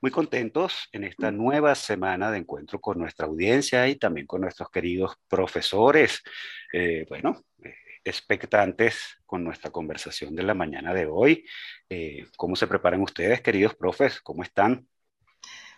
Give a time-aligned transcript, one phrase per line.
[0.00, 4.70] muy contentos en esta nueva semana de encuentro con nuestra audiencia y también con nuestros
[4.70, 6.22] queridos profesores.
[6.72, 11.44] Eh, bueno, eh, expectantes con nuestra conversación de la mañana de hoy.
[11.88, 14.20] Eh, ¿Cómo se preparan ustedes, queridos profes?
[14.20, 14.86] ¿Cómo están?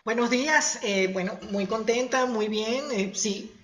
[0.05, 0.81] Buenos días.
[1.13, 3.15] bueno, muy contenta, muy bien.
[3.15, 3.55] sí,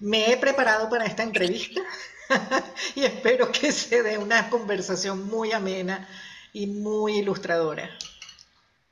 [0.00, 1.80] me he preparado para esta entrevista
[2.94, 6.08] y espero que se dé una conversación muy amena
[6.52, 7.90] y muy ilustradora.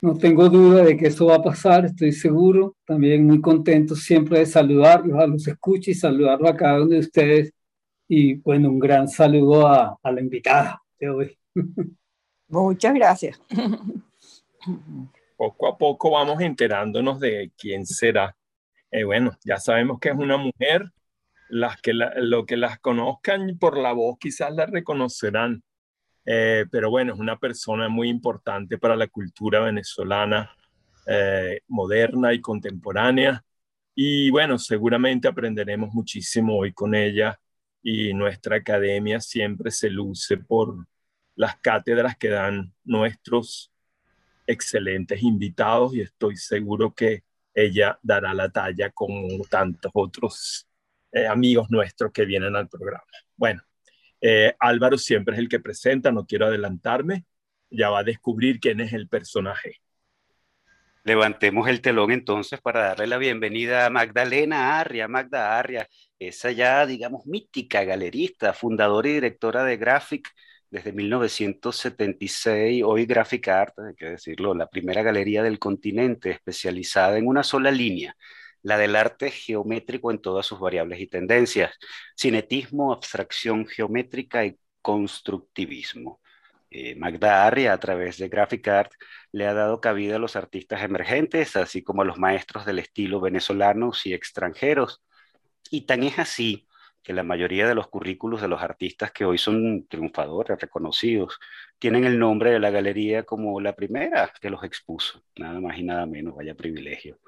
[0.02, 2.76] No tengo duda de que eso va a pasar, estoy seguro.
[2.84, 6.98] También muy contento siempre de saludarlos, a los escucho y saludarlos a cada uno de
[6.98, 7.52] ustedes.
[8.06, 11.38] Y bueno, un gran saludo a, la invitada de hoy.
[12.48, 13.40] Muchas gracias.
[15.36, 18.36] Poco a poco vamos enterándonos de quién será.
[18.90, 20.92] Eh, bueno, ya sabemos que es una mujer.
[21.48, 25.62] Las que lo que las conozcan por la voz quizás la reconocerán
[26.26, 30.50] eh, pero bueno, es una persona muy importante para la cultura venezolana
[31.06, 33.44] eh, moderna y contemporánea.
[33.94, 37.38] Y bueno, seguramente aprenderemos muchísimo hoy con ella
[37.82, 40.86] y nuestra academia siempre se luce por
[41.36, 43.72] las cátedras que dan nuestros
[44.46, 50.68] excelentes invitados y estoy seguro que ella dará la talla como tantos otros
[51.12, 53.06] eh, amigos nuestros que vienen al programa.
[53.36, 53.62] Bueno,
[54.20, 57.24] eh, Álvaro siempre es el que presenta, no quiero adelantarme,
[57.70, 59.80] ya va a descubrir quién es el personaje.
[61.04, 65.06] Levantemos el telón entonces para darle la bienvenida a Magdalena Arria.
[65.06, 65.88] Magda Arria,
[66.18, 70.28] esa ya, digamos, mítica galerista, fundadora y directora de Graphic
[70.70, 77.26] desde 1976, hoy Graphic Art, hay que decirlo, la primera galería del continente especializada en
[77.26, 78.16] una sola línea,
[78.66, 81.78] la del arte geométrico en todas sus variables y tendencias,
[82.16, 86.20] cinetismo, abstracción geométrica y constructivismo.
[86.68, 88.92] Eh, Magda Arria, a través de Graphic Art,
[89.30, 93.20] le ha dado cabida a los artistas emergentes, así como a los maestros del estilo
[93.20, 95.00] venezolanos y extranjeros.
[95.70, 96.66] Y tan es así
[97.04, 101.38] que la mayoría de los currículos de los artistas que hoy son triunfadores, reconocidos,
[101.78, 105.22] tienen el nombre de la galería como la primera que los expuso.
[105.36, 107.20] Nada más y nada menos, vaya privilegio.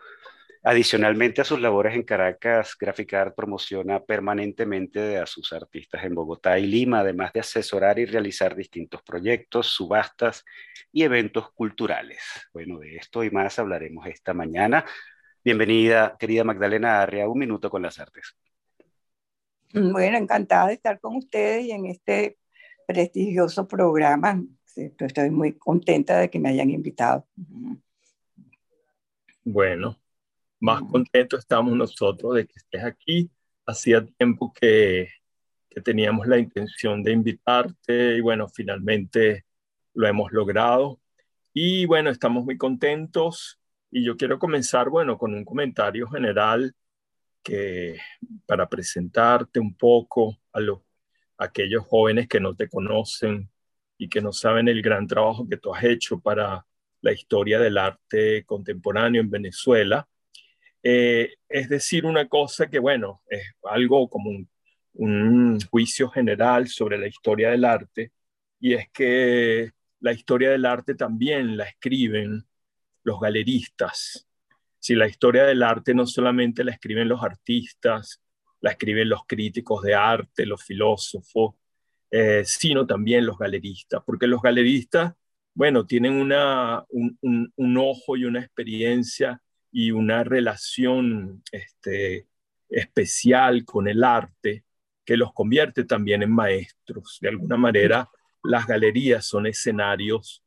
[0.65, 6.59] Adicionalmente a sus labores en Caracas, Graphic Art promociona permanentemente a sus artistas en Bogotá
[6.59, 10.45] y Lima, además de asesorar y realizar distintos proyectos, subastas
[10.93, 12.23] y eventos culturales.
[12.53, 14.85] Bueno, de esto y más hablaremos esta mañana.
[15.45, 18.37] Bienvenida, querida Magdalena Arria, un minuto con las artes.
[19.73, 22.39] Bueno, encantada de estar con ustedes y en este
[22.87, 24.43] prestigioso programa.
[24.75, 27.27] Estoy muy contenta de que me hayan invitado.
[29.45, 29.97] Bueno,
[30.61, 33.31] más contentos estamos nosotros de que estés aquí.
[33.67, 35.09] Hacía tiempo que,
[35.69, 39.45] que teníamos la intención de invitarte y bueno, finalmente
[39.95, 41.01] lo hemos logrado.
[41.53, 43.61] Y bueno, estamos muy contentos
[43.91, 46.75] y yo quiero comenzar, bueno, con un comentario general
[47.43, 47.99] que
[48.47, 50.81] para presentarte un poco a los
[51.39, 53.51] aquellos jóvenes que no te conocen
[53.97, 56.67] y que no saben el gran trabajo que tú has hecho para
[57.01, 60.07] la historia del arte contemporáneo en Venezuela.
[60.83, 64.49] Eh, es decir una cosa que, bueno, es algo como un,
[65.71, 68.13] juicio general sobre la historia del arte,
[68.61, 72.45] y es que la historia del arte también la escriben
[73.05, 74.27] los galeristas.
[74.79, 78.21] Si la historia del arte no solamente la escriben los artistas,
[78.61, 81.55] la escriben los críticos de arte, los filósofos,
[82.11, 85.15] eh, sino también los galeristas, porque los galeristas,
[85.55, 89.41] bueno, tienen una, un, un, un ojo y una experiencia
[89.81, 92.27] y una relación este,
[92.69, 94.65] especial con el arte
[95.05, 97.19] que los convierte también en maestros.
[97.21, 98.11] De alguna manera,
[98.43, 100.43] las galerías son escenarios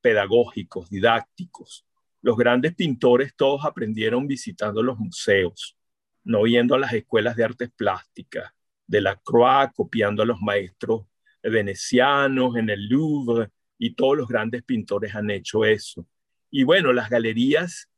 [0.00, 1.86] pedagógicos, didácticos.
[2.22, 5.76] Los grandes pintores todos aprendieron visitando los museos,
[6.22, 8.52] no yendo a las escuelas de artes plásticas,
[8.86, 11.04] de la Croix, copiando a los maestros
[11.42, 16.06] venecianos en el Louvre, y todos los grandes pintores han hecho eso.
[16.48, 17.88] Y bueno, las galerías,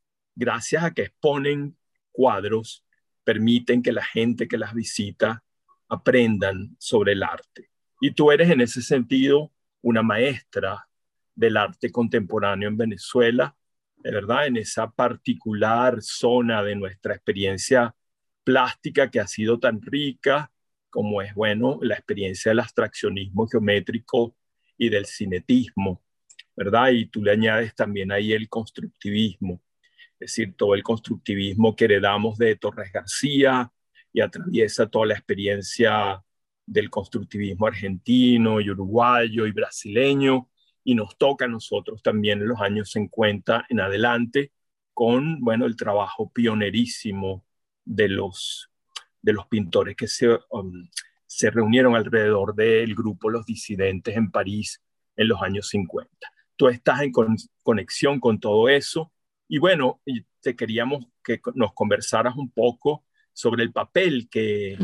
[0.41, 1.77] gracias a que exponen
[2.11, 2.85] cuadros,
[3.23, 5.45] permiten que la gente que las visita
[5.89, 7.71] aprendan sobre el arte.
[8.01, 9.53] Y tú eres en ese sentido
[9.83, 10.89] una maestra
[11.35, 13.55] del arte contemporáneo en Venezuela,
[14.03, 17.95] verdad, en esa particular zona de nuestra experiencia
[18.43, 20.51] plástica que ha sido tan rica
[20.89, 24.35] como es, bueno, la experiencia del abstraccionismo geométrico
[24.79, 26.03] y del cinetismo,
[26.57, 26.89] ¿verdad?
[26.93, 29.61] Y tú le añades también ahí el constructivismo,
[30.21, 33.73] es decir, todo el constructivismo que heredamos de Torres García
[34.13, 36.23] y atraviesa toda la experiencia
[36.67, 40.51] del constructivismo argentino y uruguayo y brasileño,
[40.85, 44.53] y nos toca a nosotros también en los años 50 en adelante
[44.93, 47.47] con, bueno, el trabajo pionerísimo
[47.85, 48.71] de los,
[49.23, 50.87] de los pintores que se, um,
[51.27, 54.83] se reunieron alrededor del grupo Los Disidentes en París
[55.17, 56.11] en los años 50.
[56.57, 57.13] Tú estás en
[57.63, 59.13] conexión con todo eso
[59.53, 60.01] y bueno,
[60.41, 64.79] te queríamos que nos conversaras un poco sobre el papel que,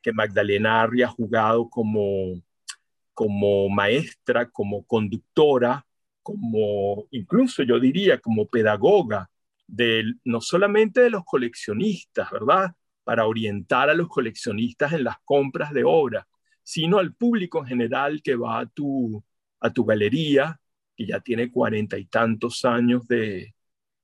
[0.00, 2.40] que Magdalena Arri ha jugado como,
[3.12, 5.84] como maestra, como conductora,
[6.22, 9.28] como incluso yo diría como pedagoga,
[9.66, 12.76] de, no solamente de los coleccionistas, ¿verdad?
[13.02, 16.28] para orientar a los coleccionistas en las compras de obra,
[16.62, 19.24] sino al público en general que va a tu,
[19.58, 20.60] a tu galería,
[20.96, 23.52] que ya tiene cuarenta y tantos años de,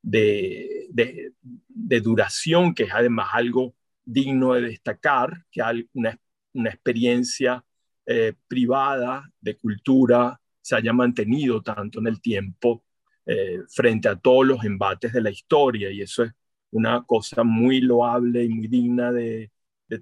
[0.03, 3.75] de, de, duración, que es además algo
[4.05, 5.63] digno de destacar, que
[5.93, 6.19] una,
[6.53, 7.65] una experiencia
[8.07, 12.85] eh, privada de cultura se haya mantenido tanto en el tiempo
[13.27, 16.33] eh, frente a todos los embates de la historia, y eso es
[16.71, 19.51] una cosa muy loable y muy digna de,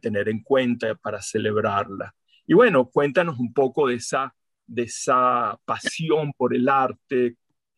[0.00, 2.12] tener en cuenta para celebrarla.
[2.46, 4.34] Y bueno, cuéntanos un poco de esa,
[4.66, 7.36] de esa pasión por el arte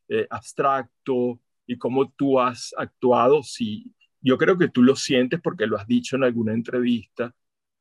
[0.09, 1.39] eh, abstracto
[1.69, 3.45] y cómo tú has actuado.
[3.45, 7.33] Si, yo creo que tú lo sientes porque lo has dicho en alguna entrevista,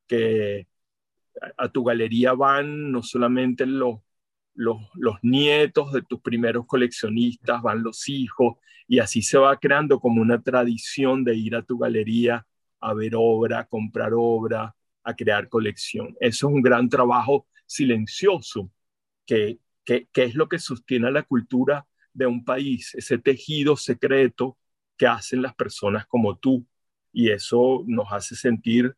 [0.06, 0.68] que
[1.56, 4.00] a, tu galería van no solamente los,
[4.54, 10.00] los, los nietos de tus primeros coleccionistas, van los hijos, y así se va creando
[10.00, 12.46] como una tradición de ir a tu galería
[12.80, 16.14] a ver obra, a comprar obra, a crear colección.
[16.20, 18.70] Eso es un gran trabajo silencioso
[19.26, 24.58] que, que, es lo que sostiene la cultura de un país, ese tejido secreto
[24.96, 26.66] que hacen las personas como tú.
[27.12, 28.94] Y eso nos hace sentir,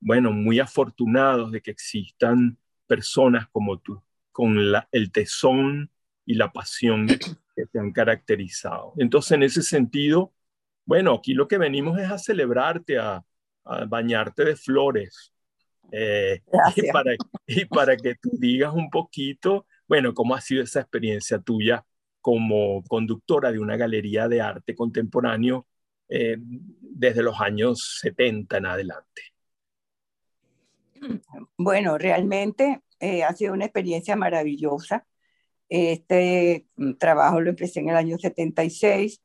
[0.00, 4.02] bueno, muy afortunados de que existan personas como tú,
[4.32, 4.56] con
[4.92, 5.90] el tesón
[6.24, 8.94] y la pasión que te han caracterizado.
[8.96, 10.32] Entonces, en ese sentido,
[10.86, 13.24] bueno, aquí lo que venimos es a celebrarte, a,
[13.88, 15.32] bañarte de flores.
[15.92, 16.40] Eh,
[16.76, 17.12] y, para,
[17.46, 21.84] y para que tú digas un poquito, bueno, cómo ha sido esa experiencia tuya
[22.20, 25.66] como conductora de una galería de arte contemporáneo
[26.08, 29.22] eh, desde los años 70 en adelante.
[31.56, 35.06] Bueno, realmente eh, ha sido una experiencia maravillosa.
[35.68, 39.22] Este mm, trabajo lo empecé en el año 76.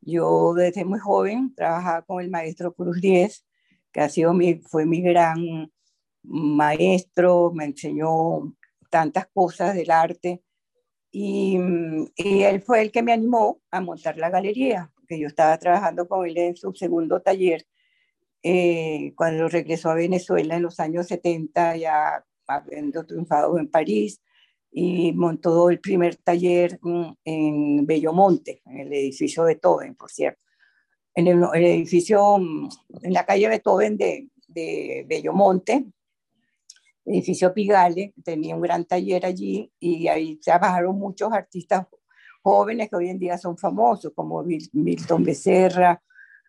[0.00, 3.44] Yo desde muy joven trabajaba con el maestro Cruz Diez,
[3.92, 5.72] que ha sido mi, fue mi gran
[6.22, 8.54] maestro, me enseñó
[8.90, 10.42] tantas cosas del arte.
[11.20, 15.26] Y, mm, y, él fue el que me animó a montar la galería, que yo
[15.26, 17.66] estaba trabajando con él en su segundo taller.
[18.40, 24.22] Eh, cuando regresó a Venezuela en los años 70, ya habiendo triunfado en París,
[24.70, 30.40] y montó el primer taller mm, en Bellomonte, en el edificio Beethoven, por cierto.
[31.16, 32.68] En el, edificio, mm,
[33.02, 35.84] en la calle Beethoven de, de Bellomonte,
[37.08, 41.86] edificio Pigale, tenía un gran taller allí y ahí trabajaron muchos artistas
[42.42, 46.02] jóvenes que hoy en día son famosos, como Milton Becerra,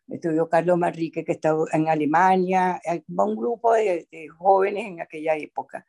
[0.08, 5.86] estudió Carlos Manrique, que estaba en Alemania, un grupo de jóvenes en aquella época.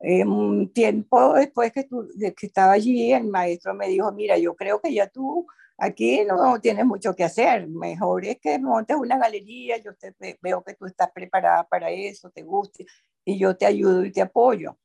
[0.00, 4.54] Eh, un tiempo después que, de que estaba allí, el maestro me dijo, mira, yo
[4.54, 5.46] creo que ya tú
[5.78, 10.62] aquí no tienes mucho que hacer, mejor es que montes una galería, yo te, veo
[10.62, 12.86] que tú estás preparada para eso, te guste,
[13.24, 14.78] y yo te ayudo y te apoyo.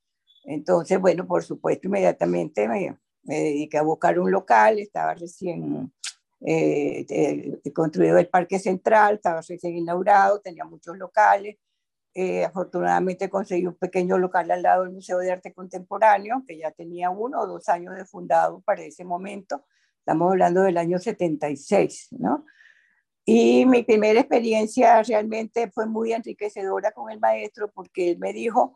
[0.45, 5.91] Entonces, bueno, por supuesto, inmediatamente me, me dediqué a buscar un local, estaba recién
[6.41, 11.57] eh, construido el Parque Central, estaba recién inaugurado, tenía muchos locales,
[12.13, 16.71] eh, afortunadamente conseguí un pequeño local al lado del Museo de Arte Contemporáneo, que ya
[16.71, 19.65] tenía uno o dos años de fundado para ese momento.
[20.09, 22.43] Estamos hablando del año 76, ¿no?
[23.23, 28.75] Y mi primera experiencia realmente fue muy enriquecedora con el maestro porque él me dijo,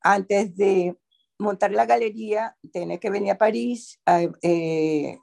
[0.00, 0.98] antes de
[1.38, 4.00] montar la galería, tenía que venir a París.
[4.42, 5.16] Eh,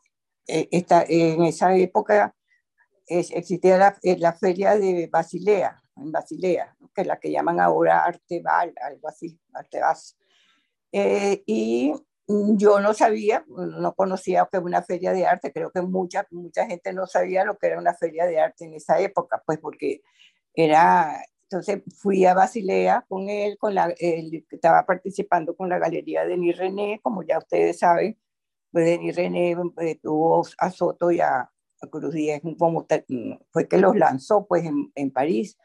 [0.47, 2.33] en esa época
[3.05, 8.73] existía la, la, feria de Basilea, en Basilea, que es la que llaman ahora Arteval,
[8.81, 10.17] algo así, Artebas.
[10.93, 11.93] Eh, y
[12.29, 16.93] yo no sabía, no conocía que una feria de arte, creo que mucha, mucha gente
[16.93, 20.01] no sabía lo que era una feria de arte en esa época, pues porque
[20.53, 26.21] era, entonces fui a Basilea con él, con la, él estaba participando con la galería
[26.21, 28.15] de Denis René, como ya ustedes saben,
[28.71, 31.49] pues Denis René eh, tuvo a Soto y a,
[31.89, 32.85] Cruz Díaz, como
[33.51, 35.57] fue que los lanzó pues en, en París.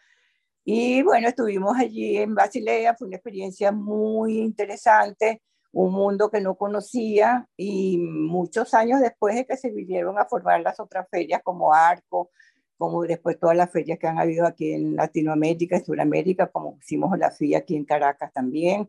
[0.65, 5.43] Y bueno, estuvimos allí en Basilea, fue una experiencia muy interesante,
[5.75, 10.61] un mundo que no conocía y muchos años después de que se vinieron a formar
[10.61, 12.31] las otras ferias como Arco,
[12.79, 17.19] como después todas las ferias que han habido aquí en Latinoamérica y Sudamérica, como hicimos
[17.19, 18.89] la FIA aquí en Caracas también.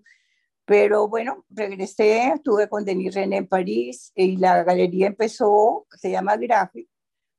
[0.66, 6.38] Pero bueno, regresé, estuve con Denis René en París y la galería empezó, se llama
[6.38, 6.88] Graphic,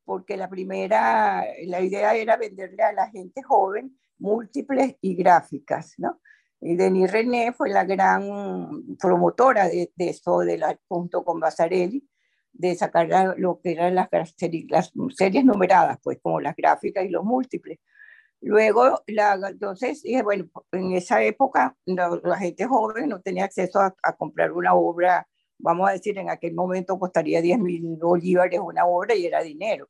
[0.05, 6.21] porque la primera, la idea era venderle a la gente joven múltiples y gráficas, ¿no?
[6.61, 12.09] Denis René fue la gran promotora de, de eso, de la, junto con Basarelli,
[12.53, 14.09] de sacar lo que eran las,
[14.69, 17.79] las series numeradas, pues como las gráficas y los múltiples.
[18.41, 23.95] Luego, la, entonces dije, bueno, en esa época la, gente joven no tenía acceso a,
[24.03, 25.27] a, comprar una obra,
[25.59, 29.89] vamos a decir, en aquel momento costaría 10 mil bolívares una obra y era dinero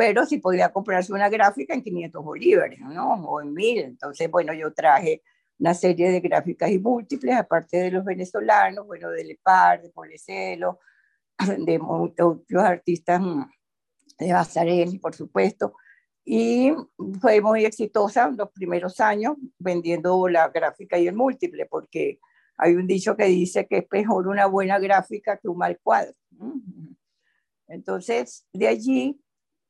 [0.00, 3.16] pero si podía comprarse una gráfica en 500 bolívares, ¿no?
[3.26, 3.80] O en 1000.
[3.80, 5.22] Entonces, bueno, yo traje
[5.60, 10.80] una serie de gráficas y múltiples, aparte de los venezolanos, bueno, de Lepar, de Polecelo,
[11.58, 13.44] de muchos artistas mm,
[14.18, 15.74] de Basarelli, por supuesto.
[16.24, 16.72] Y
[17.20, 22.20] fue muy exitosa los primeros años vendiendo la gráfica y el múltiple, porque
[22.56, 26.14] hay un dicho que dice que es mejor una buena gráfica que un mal cuadro.
[27.68, 29.20] Entonces, de allí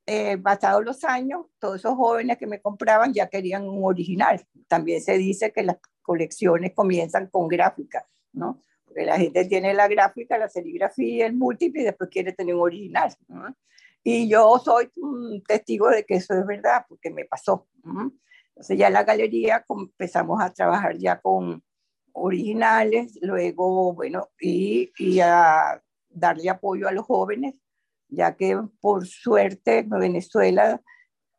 [0.07, 4.45] eh, pasados los años, todos esos jóvenes que me compraban ya querían un original.
[4.67, 8.59] También se dice que las colecciones comienzan con gráfica, ¿no?
[8.83, 12.61] Porque la gente tiene la gráfica, la serigrafía, el múltiple y después quiere tener un
[12.61, 13.15] original.
[13.27, 13.55] ¿no?
[14.03, 17.67] Y yo soy un testigo de que eso es verdad, porque me pasó.
[17.83, 18.11] ¿no?
[18.49, 21.63] Entonces ya en la galería empezamos a trabajar ya con
[22.13, 27.60] originales, luego, bueno, y, y a darle apoyo a los jóvenes
[28.11, 30.81] ya que por suerte Venezuela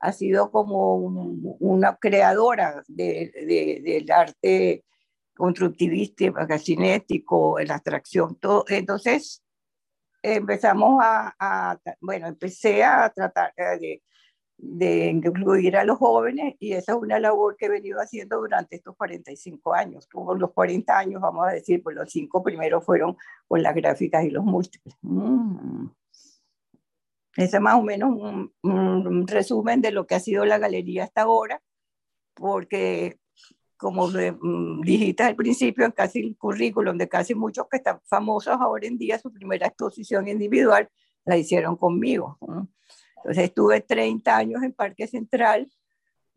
[0.01, 4.85] ha sido como una creadora del arte
[5.37, 8.65] constructivista, cinético, la abstracción, todo.
[8.69, 9.45] Entonces
[10.23, 14.03] empezamos a, bueno, empecé a tratar de,
[14.57, 18.77] de, incluir a los jóvenes y esa es una labor que he venido haciendo durante
[18.77, 20.09] estos 45 años.
[20.09, 24.25] Como los 40 años, vamos a decir, pues los cinco primeros fueron con las gráficas
[24.25, 24.97] y los múltiples.
[25.03, 25.87] Mm.
[27.37, 28.11] Ese es más o menos
[28.63, 31.63] un, resumen de lo que ha sido la galería hasta ahora,
[32.35, 33.19] porque
[33.77, 38.57] como mm, dijiste al principio, en casi el currículum de casi muchos que están famosos
[38.61, 40.89] ahora en día, su primera exposición individual
[41.25, 42.39] la hicieron conmigo.
[43.17, 45.71] Entonces estuve 30 años en Parque Central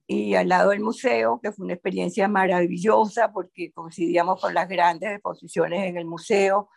[0.08, 5.12] y al lado del museo, que fue una experiencia maravillosa porque coincidíamos con las grandes
[5.12, 6.70] exposiciones en el museo.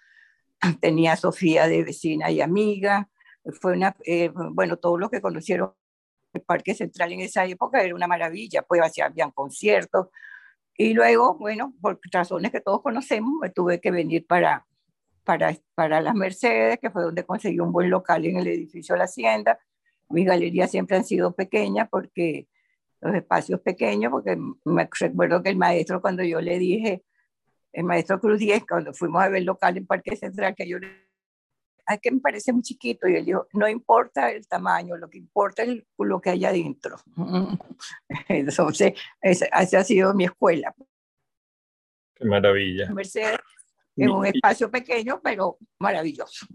[0.80, 3.08] Tenía a Sofía de vecina y amiga,
[3.52, 5.72] fue una, eh, bueno, todos los que conocieron
[6.32, 10.08] el Parque Central en esa época era una maravilla, pues habían conciertos.
[10.76, 14.66] Y luego, bueno, por razones que todos conocemos, me tuve que venir para,
[15.24, 18.98] para, para las Mercedes, que fue donde conseguí un buen local en el edificio de
[18.98, 19.58] la Hacienda.
[20.08, 22.48] Mis galerías siempre han sido pequeñas porque
[23.00, 27.04] los espacios pequeños, porque me recuerdo que el maestro cuando yo le dije,
[27.72, 31.07] el maestro Cruz Díez, cuando fuimos a ver local en Parque Central, que yo le
[31.94, 33.08] es que me parece muy chiquito.
[33.08, 36.96] Y él dijo, no importa el tamaño, lo que importa es lo que hay adentro.
[38.28, 40.74] Entonces, esa ha sido mi escuela.
[42.14, 42.90] Qué maravilla.
[42.92, 43.38] Mercedes,
[43.96, 46.46] en un espacio pequeño, pero maravilloso.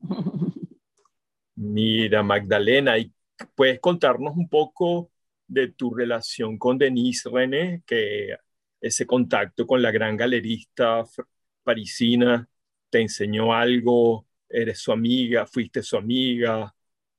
[1.55, 3.13] Mira, Magdalena, ¿y
[3.55, 5.11] puedes contarnos un poco
[5.47, 8.35] de tu relación con Denise René, que
[8.81, 11.03] ese contacto con la gran galerista
[11.63, 12.47] parisina
[12.89, 16.73] te enseñó algo eres su amiga, fuiste su amiga.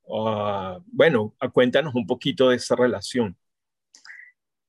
[0.07, 3.37] Uh, bueno, cuéntanos un poquito de esa relación.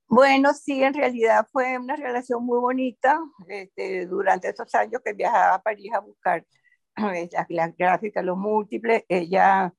[0.08, 3.20] Bueno, sí, en realidad fue una relación muy bonita.
[3.48, 6.46] Este, durante esos años que viajaba a París a buscar
[6.96, 9.74] las, las gráficas, los múltiples, ella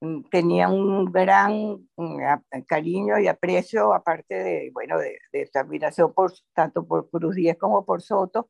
[0.00, 6.14] mm, tenía un gran mm, cariño y aprecio, aparte de, bueno, de, de su admiración
[6.54, 8.48] tanto por Cruz Díez como por Soto,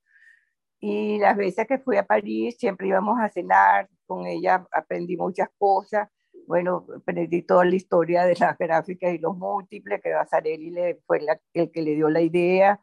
[0.84, 5.48] Y las veces que fui a París, siempre íbamos a cenar, con ella aprendí muchas
[5.56, 6.08] cosas.
[6.48, 11.20] Bueno, aprendí toda la historia de las gráficas y los múltiples, que Basarelli le, fue
[11.54, 12.80] el que le dio la idea.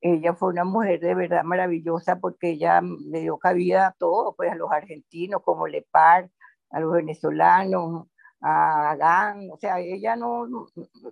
[0.00, 4.50] Ella fue una mujer de verdad maravillosa porque ella le dio cabida a todo, pues
[4.50, 6.30] a los argentinos como Lepar,
[6.70, 8.08] a los venezolanos,
[8.40, 10.46] a Agán, o sea, ella no,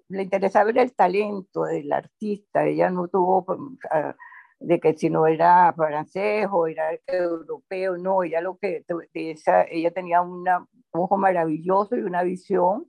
[0.08, 3.58] le interesaba el talento del artista, ella no tuvo pues,
[4.60, 8.84] de que si no era francés o era europeo, no, ella lo que,
[9.14, 10.44] esa, ella tenía un
[10.92, 12.86] ojo maravilloso y una visión,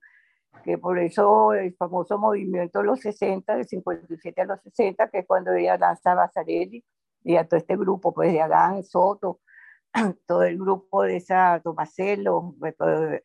[0.63, 5.19] que por eso el famoso movimiento de los 60, de 57 a los 60, que
[5.19, 6.83] es cuando ella lanza Basarelli
[7.23, 9.41] y a todo este grupo, pues de Adán, Soto,
[10.27, 12.55] todo el grupo de esa Tomaselo,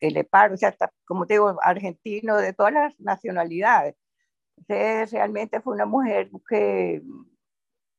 [0.01, 3.95] el Epar, o sea, como te digo, argentino, de todas las nacionalidades.
[4.57, 7.01] Entonces, realmente fue una mujer que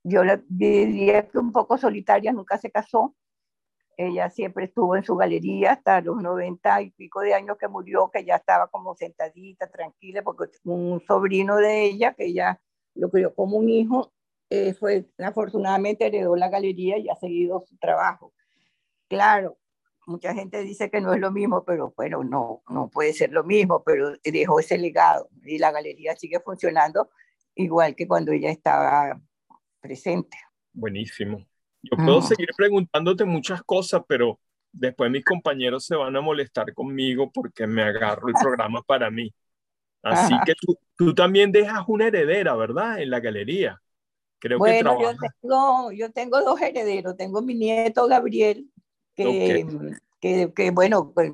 [0.04, 3.14] yo le diría que un poco solitaria, nunca se casó.
[3.96, 8.10] Ella siempre estuvo en su galería hasta los 90 y pico de años que murió,
[8.12, 12.60] que ya estaba como sentadita, tranquila, porque un sobrino de ella, que ella
[12.94, 14.12] lo crió como un hijo,
[14.50, 18.34] eh, fue afortunadamente heredó la galería y ha seguido su trabajo.
[19.08, 19.58] Claro,
[20.06, 23.44] mucha gente dice que no es lo mismo, pero bueno, no, no puede ser lo
[23.44, 27.10] mismo, pero dejó ese legado y la galería sigue funcionando
[27.54, 29.20] igual que cuando ella estaba
[29.84, 30.38] presente.
[30.72, 31.46] Buenísimo.
[31.82, 34.40] Yo puedo seguir preguntándote muchas cosas, pero
[34.72, 39.30] después mis compañeros se van a molestar conmigo porque me agarro el programa para mí.
[40.02, 43.02] Así que tú, tú, también dejas una heredera, ¿verdad?
[43.02, 43.80] En la galería.
[44.38, 47.16] Creo bueno, yo, tengo, yo tengo dos herederos.
[47.18, 48.70] Tengo mi nieto Gabriel,
[49.14, 49.66] que,
[50.20, 51.32] que, que, bueno, pues,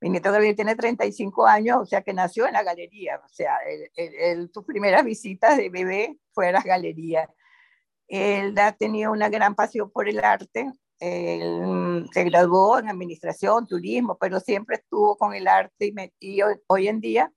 [0.00, 3.20] mi nieto Gabriel tiene 35 años, o sea que nació en la galería.
[3.24, 3.56] O sea,
[3.96, 7.28] él, sus primeras visitas de bebé fue a las galerías.
[8.08, 10.72] Él ha tenido una gran pasión por el arte.
[10.98, 16.88] Él mm, se graduó en administración, turismo, pero siempre estuvo con el arte y, hoy,
[16.88, 17.32] en día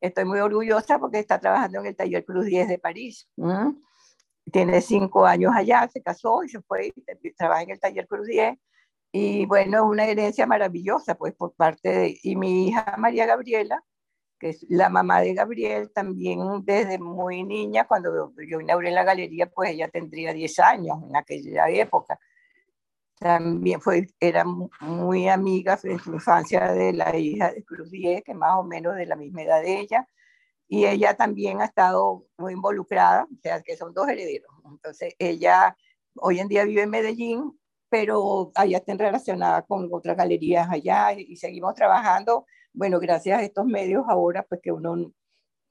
[0.00, 3.28] estoy muy orgullosa porque está trabajando en el taller Cruz 10 de París.
[4.52, 8.26] Tiene cinco años allá, se casó y se fue, y trabaja en el taller Cruz
[8.28, 8.56] 10.
[9.12, 12.20] Y bueno, es una herencia maravillosa, pues por parte de...
[12.22, 13.82] Y mi hija María Gabriela,
[14.38, 19.46] que es la mamá de Gabriel, también desde muy niña, cuando yo inauguré la galería,
[19.50, 22.18] pues ella tendría 10 años en aquella época.
[23.18, 28.34] También fue, era muy amiga en su infancia de la hija de Cruz Diez, que
[28.34, 30.06] más o menos de la misma edad de ella,
[30.68, 34.50] y ella también ha estado muy involucrada, o sea, que son dos herederos.
[34.66, 35.76] Entonces, ella
[36.16, 41.36] hoy en día vive en Medellín, pero allá está relacionada con otras galerías allá y
[41.36, 42.46] seguimos trabajando
[42.76, 45.12] bueno, gracias a estos medios ahora, pues que uno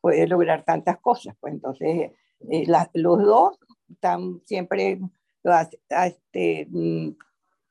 [0.02, 1.36] puede lograr tantas cosas.
[1.40, 2.12] Pues entonces,
[2.52, 5.00] eh, los dos están siempre,
[5.90, 7.10] este, mm,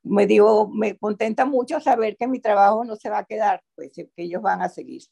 [0.05, 3.91] me digo, me contenta mucho saber que mi trabajo no se va a quedar, pues
[3.93, 5.03] que ellos van a seguir.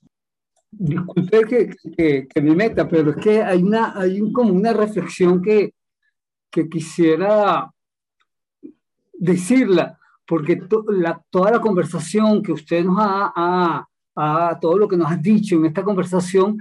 [0.70, 5.42] Disculpe que, que, me meta, pero es que hay, una, hay un, como una reflexión
[5.42, 5.74] que,
[6.50, 7.70] que quisiera
[9.12, 15.10] decirla, porque la, toda la conversación que usted nos ha, a todo lo que nos
[15.10, 16.58] has dicho en esta conversación,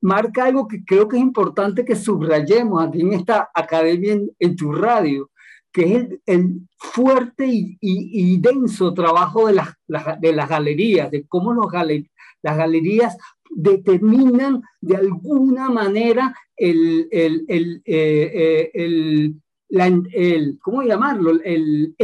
[0.00, 4.72] marca algo que creo que es importante que subrayemos aquí en esta academia en, tu
[4.72, 5.30] radio,
[5.72, 9.74] que es el, fuerte y, denso trabajo de las,
[10.20, 13.16] de las galerías, de cómo los las galerías
[13.50, 19.34] determinan de alguna manera el, el, el, eh, eh,
[20.12, 21.32] el ¿cómo llamarlo?
[21.42, 21.94] El,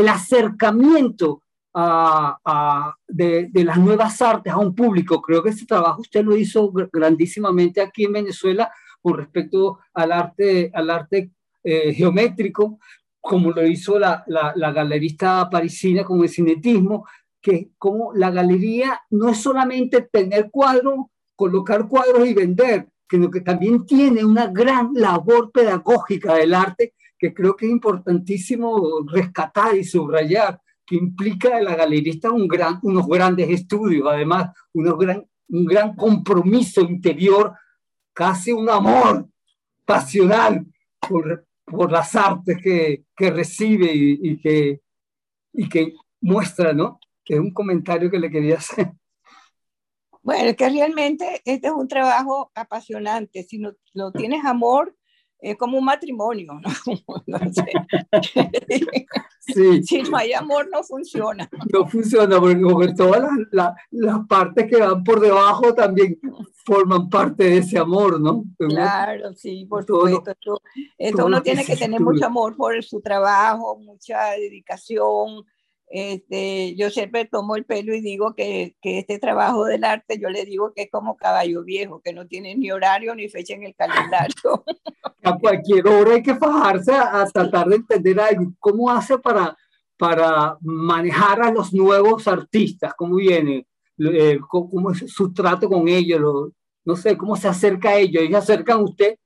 [1.72, 5.20] acercamiento de, las nuevas artes a un público.
[5.20, 10.70] Creo que ese trabajo usted lo hizo grandísimamente aquí en Venezuela con respecto al arte,
[10.74, 11.30] al arte
[11.62, 12.78] eh, geométrico,
[13.20, 17.06] como lo hizo la, la, galerista parisina con el cinetismo,
[17.40, 21.06] que como la galería no es solamente tener cuadros,
[21.37, 27.35] colocar cuadros y vender, sino que también tiene una gran labor pedagógica del arte que
[27.35, 30.59] creo que es importantísimo rescatar y subrayar
[30.90, 35.94] que implica en la galerista un gran, unos grandes estudios, además unos gran, un gran
[35.94, 37.55] compromiso interior,
[38.12, 39.29] casi un amor
[39.85, 40.66] pasional
[40.98, 44.81] por, por las artes que, que recibe y, que,
[45.53, 46.98] y que muestra, ¿no?
[47.24, 48.90] Es un comentario que le quería hacer.
[50.24, 53.44] Bueno, es que realmente este es un trabajo apasionante.
[53.44, 54.96] Si no, no tienes amor,
[55.38, 56.68] es como un matrimonio, ¿no?
[59.85, 61.49] Si no hay amor, no funciona.
[61.73, 66.19] No funciona, porque todas las, las, partes que van por debajo también
[66.65, 68.45] forman parte de ese amor, ¿no?
[68.59, 70.61] Claro, sí, por supuesto.
[70.99, 75.45] Esto, uno tiene que tener mucho amor por su trabajo, mucha dedicación.
[75.92, 80.31] Este, yo siempre tomo el pelo y digo que, que, este trabajo del arte, yo
[80.31, 83.64] le digo que es como caballo viejo, que no tiene ni horario ni fecha en
[83.64, 84.64] el calendario.
[85.24, 88.53] A cualquier hora hay que fajarse a, a tratar de entender algo.
[88.59, 89.55] ¿Cómo hace para,
[89.98, 92.94] para manejar a los nuevos artistas?
[92.96, 93.66] ¿Cómo viene?
[94.00, 96.53] Eh, cómo es su trato con ellos,
[96.85, 99.16] no sé, cómo se acerca a ellos, ellos se acercan a usted,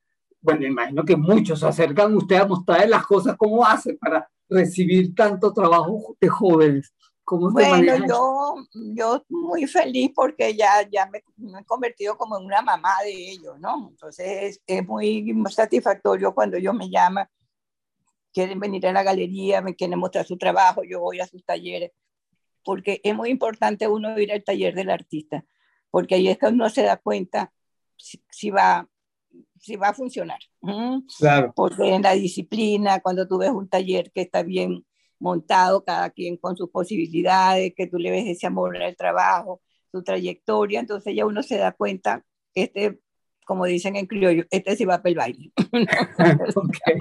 [0.40, 4.28] bueno, imagino que muchos se acercan a usted a mostrarle las cosas, cómo hace para
[4.48, 6.94] recibir tanto trabajo de jóvenes.
[7.24, 8.54] ¿Cómo bueno, yo,
[8.94, 11.18] yo muy feliz porque ya, ya me,
[11.58, 13.88] he convertido como en una mamá de ellos, ¿no?
[13.88, 17.26] Entonces es, es muy satisfactorio cuando ellos me llaman,
[18.30, 21.92] quieren venir a la galería, me quieren mostrar su trabajo, yo voy a sus talleres
[22.64, 25.44] porque es muy importante uno ir al taller del artista,
[25.90, 27.52] porque ahí es que uno se da cuenta
[27.96, 28.88] si, va,
[29.58, 30.38] si va a funcionar.
[31.18, 31.52] Claro.
[31.54, 34.84] Porque en la disciplina, cuando tú ves un taller que está bien
[35.18, 40.02] montado, cada quien con sus posibilidades, que tú le ves ese amor al trabajo, su
[40.02, 43.00] trayectoria, entonces ya uno se da cuenta, este,
[43.46, 45.52] como dicen en criollo, este sí va para el baile.
[46.54, 46.98] okay.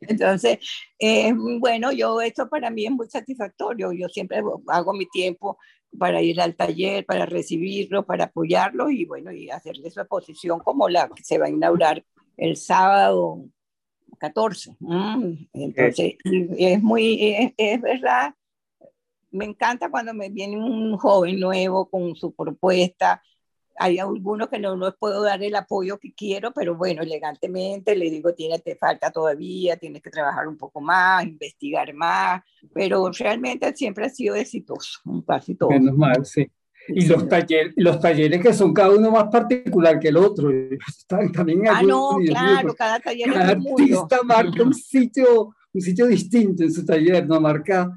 [0.00, 0.58] Entonces,
[0.98, 3.92] eh, bueno, yo esto para mí es muy satisfactorio.
[3.92, 5.58] Yo siempre hago mi tiempo
[5.98, 10.88] para ir al taller, para recibirlo, para apoyarlo y bueno, y hacerle su exposición como
[10.88, 12.04] la que se va a inaugurar
[12.36, 13.44] el sábado
[14.18, 14.76] 14.
[14.80, 18.34] Mm, entonces, es muy, es verdad,
[19.30, 23.22] me encanta cuando me viene un joven nuevo con su propuesta,
[23.78, 28.10] hay algunos que no, no puedo dar el apoyo que quiero, pero bueno, elegantemente le
[28.10, 33.74] digo, tiene, te falta todavía, tienes que trabajar un poco más, investigar más, pero realmente
[33.74, 35.70] siempre ha sido exitoso, casi todo.
[35.70, 36.46] Menos mal, sí.
[36.88, 40.50] Y los, talleres, los talleres que son cada uno más particular que el otro.
[41.34, 46.06] También ah, no, claro, cada taller cada es un artista marca un sitio, un sitio
[46.06, 47.90] distinto en su taller, no marca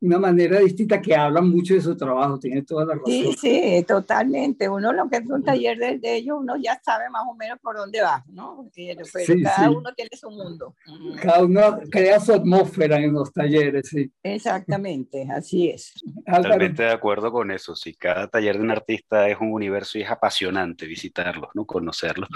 [0.00, 3.06] una manera distinta que hablan mucho de su trabajo, tiene toda la razón.
[3.06, 4.68] Sí, sí, totalmente.
[4.68, 7.76] Uno lo que es un taller de, ellos, uno ya sabe más o menos por
[7.76, 8.68] dónde va, ¿no?
[8.74, 9.02] Pero,
[9.42, 10.74] cada uno tiene su mundo.
[11.20, 14.10] Cada uno crea su atmósfera en los talleres, sí.
[14.22, 15.92] Exactamente, así es.
[16.24, 17.94] Totalmente de acuerdo con eso, sí.
[17.94, 21.66] Cada taller de un artista es un universo y es apasionante visitarlo, ¿no?
[21.66, 22.26] Conocerlo.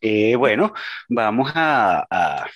[0.00, 0.72] Eh, bueno,
[1.08, 2.46] vamos a a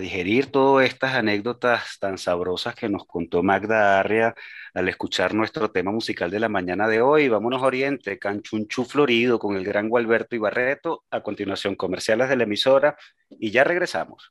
[0.00, 4.34] digerir todas estas anécdotas tan sabrosas que nos contó Magda Arria
[4.72, 7.28] al escuchar nuestro tema musical de la mañana de hoy.
[7.28, 11.04] Vámonos Oriente, Canchunchu Florido con el gran Gualberto Ibarreto.
[11.10, 12.96] A continuación, comerciales de la emisora
[13.28, 14.30] y ya regresamos.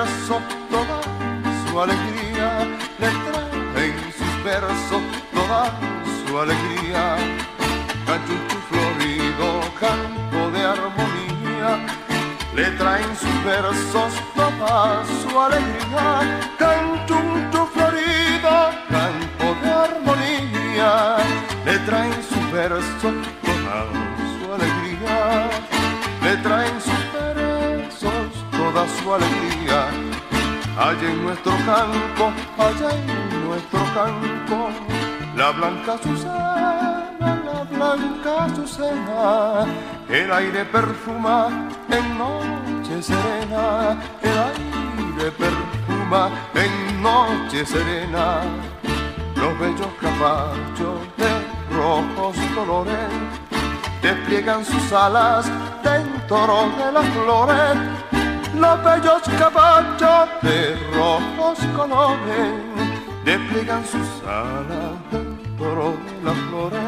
[0.00, 1.00] Versos toda
[1.68, 2.66] su alegría,
[2.98, 5.02] le traen sus versos
[5.34, 5.72] toda
[6.26, 7.16] su alegría.
[8.06, 11.68] Cachuchu florido, campo de armonía,
[12.54, 16.40] le traen sus versos toda su alegría.
[16.58, 18.52] Cachuchu florido,
[18.96, 21.16] campo de armonía,
[21.66, 23.84] le traen sus versos toda
[24.38, 25.50] su alegría
[26.22, 26.80] le traen
[28.72, 29.88] toda su alegría.
[30.78, 34.70] Allá en nuestro campo, allá en nuestro campo,
[35.36, 39.66] la blanca azucena, la blanca azucena,
[40.08, 48.40] el aire perfuma en noche serena, el aire perfuma en noche serena,
[49.36, 53.10] los bellos caballos de rojos colores
[54.02, 55.46] despliegan sus alas
[55.82, 57.76] dentro de las flores,
[58.54, 62.70] los bellos caballos de rojos colores
[63.24, 66.80] despliegan sus alas dentro de las flores,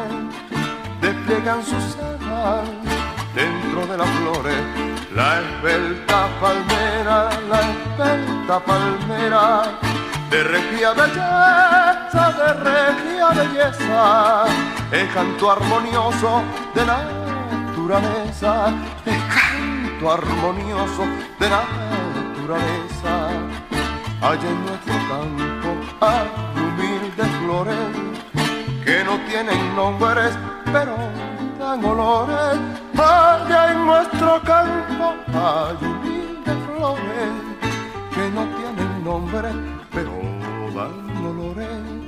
[1.01, 2.69] despliegan sus alas
[3.33, 4.61] dentro de las flores.
[5.15, 9.63] La esbelta palmera, la esbelta palmera,
[10.31, 14.43] de regia belleza, de regia belleza,
[14.91, 16.41] el canto armonioso
[16.73, 17.03] de la
[17.51, 18.69] naturaleza,
[19.05, 19.72] el canto
[20.11, 21.03] armonioso
[21.39, 21.63] de la
[22.21, 23.29] naturaleza.
[24.21, 25.69] Allá en nuestro campo
[26.01, 26.27] hay
[26.63, 27.89] humildes flores
[28.85, 30.37] que no tienen nombres,
[30.71, 30.95] pero
[31.59, 32.59] dan olores.
[32.97, 37.33] Allá en nuestro campo hay humildes flores
[38.15, 39.49] que no tienen nombre,
[39.91, 40.11] pero
[40.73, 42.03] dan olores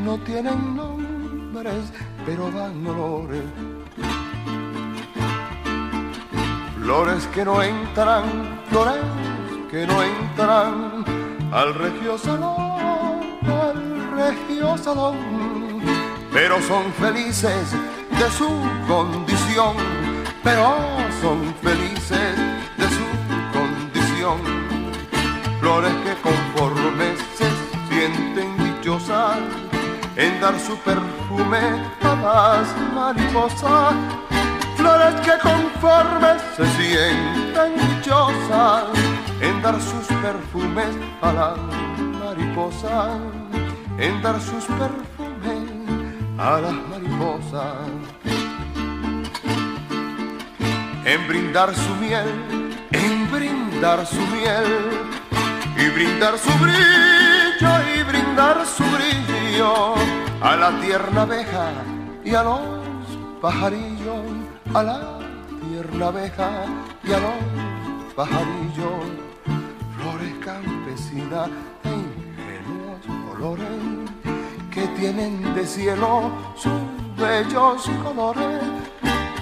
[0.00, 1.92] no tienen nombres,
[2.24, 3.42] pero dan olores.
[6.86, 9.02] Flores que no entran, flores
[9.68, 11.04] que no entran
[11.52, 15.16] al regio salón, al regio salón,
[16.32, 18.48] pero son felices de su
[18.86, 19.74] condición,
[20.44, 20.76] pero
[21.20, 22.36] son felices
[22.76, 23.06] de su
[23.52, 24.38] condición.
[25.58, 27.48] Flores que conforme se
[27.90, 29.38] sienten dichosas
[30.14, 34.25] en dar su perfume a las mariposas.
[34.86, 38.84] Que conforme se sienten dichosas
[39.40, 41.58] en dar sus perfumes a las
[42.20, 43.18] mariposas,
[43.98, 45.68] en dar sus perfumes
[46.38, 47.74] a las mariposas,
[51.04, 55.10] en brindar su miel, en brindar su miel
[55.76, 59.94] y brindar su brillo y brindar su brillo
[60.40, 61.70] a la tierna abeja
[62.24, 62.60] y a los
[63.42, 63.95] pajarillos,
[64.76, 65.00] a la
[65.62, 66.50] tierna abeja
[67.02, 69.06] y a los pajarillos,
[69.96, 71.48] flores campesinas
[71.84, 74.10] e ingenuos colores
[74.70, 76.82] que tienen de cielo sus
[77.16, 78.60] bellos colores,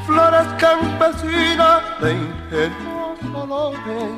[0.06, 4.12] flores campesinas de ingenuos colores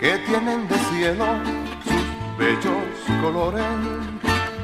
[0.00, 1.26] que tienen de cielo
[1.84, 2.84] sus bellos
[3.22, 3.64] colores,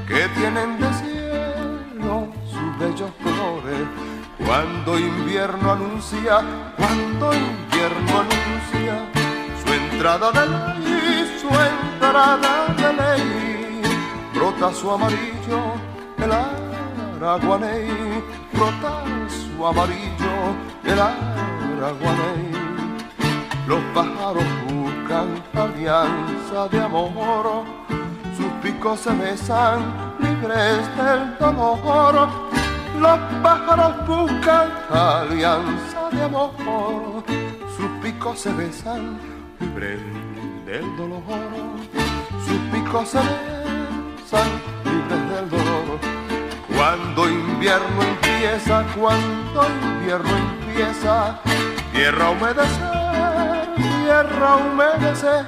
[0.09, 4.18] que tienen de cielo sus bellos colores.
[4.45, 6.41] Cuando invierno anuncia,
[6.77, 9.05] cuando invierno anuncia
[9.63, 13.83] su entrada de ley, su entrada de ley,
[14.35, 15.75] brota su amarillo
[16.19, 18.23] el araguaney,
[18.53, 22.53] brota su amarillo el araguaney.
[23.67, 27.65] Los pájaros buscan alianza de amor,
[28.37, 32.49] sus picos se besan libres del dolor.
[33.01, 37.23] Los pájaros buscan alianza de amor,
[37.77, 39.19] sus picos se besan
[39.61, 40.01] libres
[40.67, 41.23] del dolor.
[42.45, 44.49] Sus picos se besan
[44.85, 45.99] libres del dolor.
[46.77, 51.39] Cuando invierno empieza, cuando invierno empieza,
[51.93, 55.47] tierra humedecer, tierra humedecer.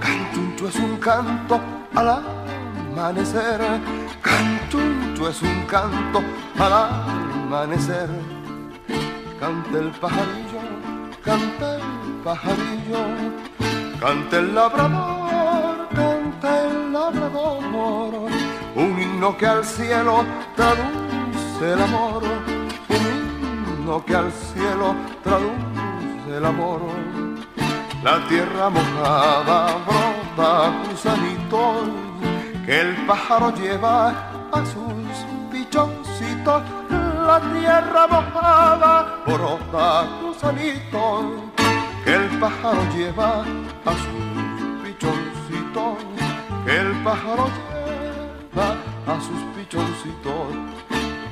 [0.00, 1.60] Cantuncho es un canto
[1.94, 2.08] al
[2.92, 3.60] amanecer,
[4.22, 6.22] cantuncho es un canto
[6.58, 8.08] al amanecer.
[9.38, 10.60] Canta el pajarillo,
[11.24, 11.82] canta el
[12.24, 13.02] pajarillo,
[13.98, 18.30] canta el labrador, canta el labrador.
[18.74, 22.22] Un himno que al cielo traduce el amor,
[22.88, 26.80] un himno que al cielo traduce el amor.
[28.02, 32.29] La tierra mojada brota gusanitos
[32.70, 34.10] el pájaro lleva
[34.52, 36.62] a sus pichoncitos.
[36.88, 41.24] La tierra mojada brota gusanitos
[42.04, 43.44] que el pájaro lleva
[43.84, 45.98] a sus pichoncitos.
[46.66, 50.54] El pájaro lleva a sus pichoncitos.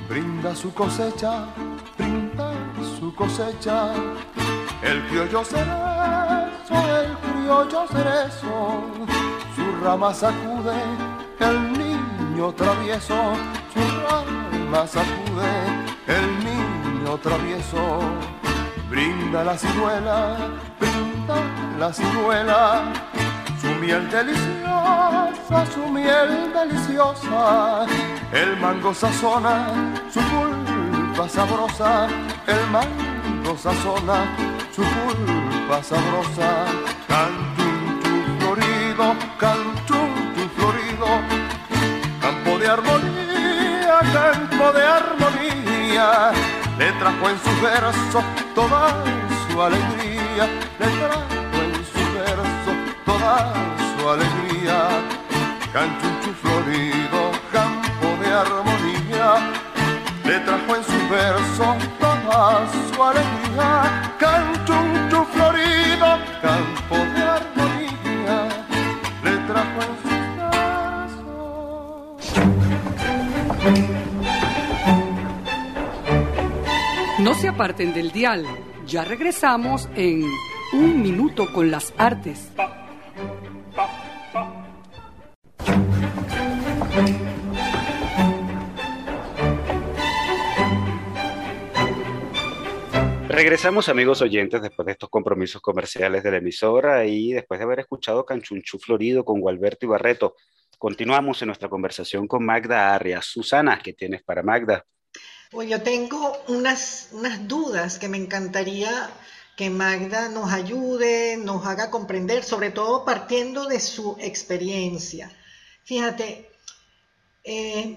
[0.08, 1.46] Brinda su cosecha,
[1.96, 2.52] brinda
[2.98, 3.92] su cosecha.
[4.82, 8.82] El criollo cerezo, el criollo cerezo,
[9.54, 10.80] su rama sacude,
[11.40, 13.34] el niño travieso,
[13.72, 15.52] su rama sacude,
[16.06, 18.00] el niño travieso.
[18.90, 20.36] Brinda la ciruela,
[20.80, 21.36] brinda
[21.78, 22.92] la ciruela,
[23.60, 27.86] su miel deliciosa, su miel deliciosa.
[28.32, 29.68] El mango sazona,
[30.12, 32.08] su pulpa sabrosa,
[32.46, 34.24] el mango sazona,
[34.74, 36.64] su pulpa sabrosa.
[37.06, 39.67] Cantun tu florido, cantun
[42.68, 46.32] armonía, campo de armonía.
[46.78, 48.22] Le trajo en su verso
[48.54, 49.04] toda
[49.50, 50.44] su alegría,
[50.78, 52.70] le trajo en su verso
[53.04, 53.52] toda
[53.96, 54.88] su alegría.
[55.72, 59.28] Canchunchu florido, campo de armonía,
[60.24, 64.14] le trajo en su verso toda su alegría.
[64.18, 64.87] Canchunchu
[77.28, 78.46] No se aparten del dial.
[78.86, 80.24] Ya regresamos en
[80.72, 82.50] Un Minuto con las Artes.
[93.28, 97.80] Regresamos amigos oyentes después de estos compromisos comerciales de la emisora y después de haber
[97.80, 100.34] escuchado Canchunchú Florido con Gualberto y Barreto.
[100.78, 103.26] continuamos en nuestra conversación con Magda Arias.
[103.26, 104.86] Susana, ¿qué tienes para Magda?
[105.50, 109.10] Pues yo tengo unas, unas dudas que me encantaría
[109.56, 115.32] que Magda nos ayude, nos haga comprender, sobre todo partiendo de su experiencia.
[115.84, 116.46] Fíjate,
[117.44, 117.96] eh,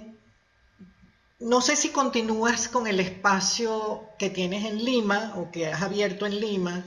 [1.40, 6.26] no sé si continúas con el espacio que tienes en Lima o que has abierto
[6.26, 6.86] en Lima.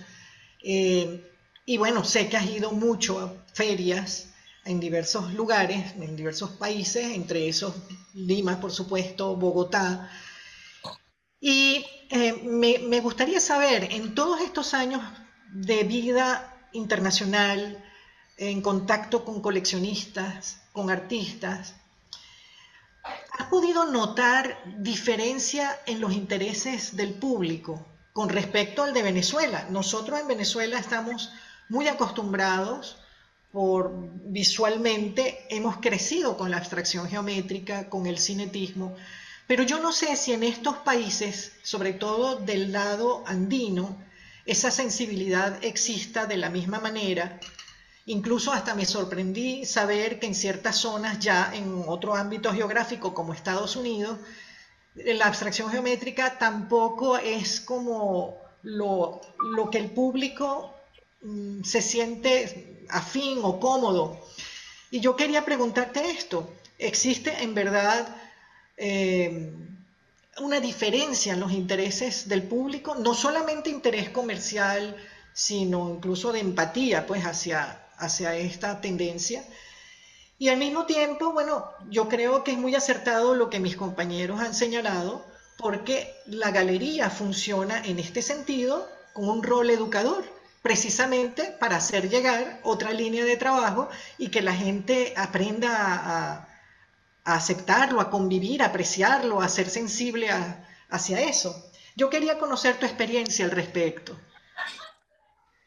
[0.62, 1.30] Eh,
[1.66, 4.28] y bueno, sé que has ido mucho a ferias
[4.64, 7.74] en diversos lugares, en diversos países, entre esos
[8.14, 10.10] Lima, por supuesto, Bogotá.
[11.46, 15.02] Y eh, me, gustaría saber, en todos estos años
[15.52, 17.84] de vida internacional,
[18.38, 21.74] en contacto con coleccionistas, con artistas,
[23.38, 29.66] ¿has podido notar diferencia en los intereses del público con respecto al de Venezuela?
[29.68, 31.30] Nosotros en Venezuela estamos
[31.68, 32.96] muy acostumbrados
[33.52, 33.92] por
[34.24, 38.96] visualmente, hemos crecido con la abstracción geométrica, con el cinetismo,
[39.46, 44.02] pero yo no sé si en estos países, sobre todo del lado andino,
[44.46, 47.38] esa sensibilidad exista de la misma manera.
[48.06, 53.32] Incluso hasta me sorprendí saber que en ciertas zonas, ya en otro ámbito geográfico como
[53.32, 54.18] Estados Unidos,
[54.94, 59.20] la abstracción geométrica tampoco es como lo,
[59.70, 60.74] que el público
[61.22, 64.20] mm, se siente afín o cómodo.
[64.90, 68.23] Y yo quería preguntarte esto, ¿existe en verdad
[68.76, 69.52] eh,
[70.40, 74.96] una diferencia en los intereses del público, no solamente interés comercial,
[75.32, 79.44] sino incluso de empatía pues hacia, hacia esta tendencia.
[80.38, 84.40] Y al mismo tiempo, bueno, yo creo que es muy acertado lo que mis compañeros
[84.40, 85.24] han señalado,
[85.56, 90.24] porque la galería funciona en este sentido como un rol educador,
[90.62, 96.48] precisamente para hacer llegar otra línea de trabajo y que la gente aprenda a,
[97.24, 100.28] a aceptarlo, a convivir, a apreciarlo, a ser sensible
[100.90, 101.70] hacia eso.
[101.96, 104.16] Yo quería conocer tu experiencia al respecto.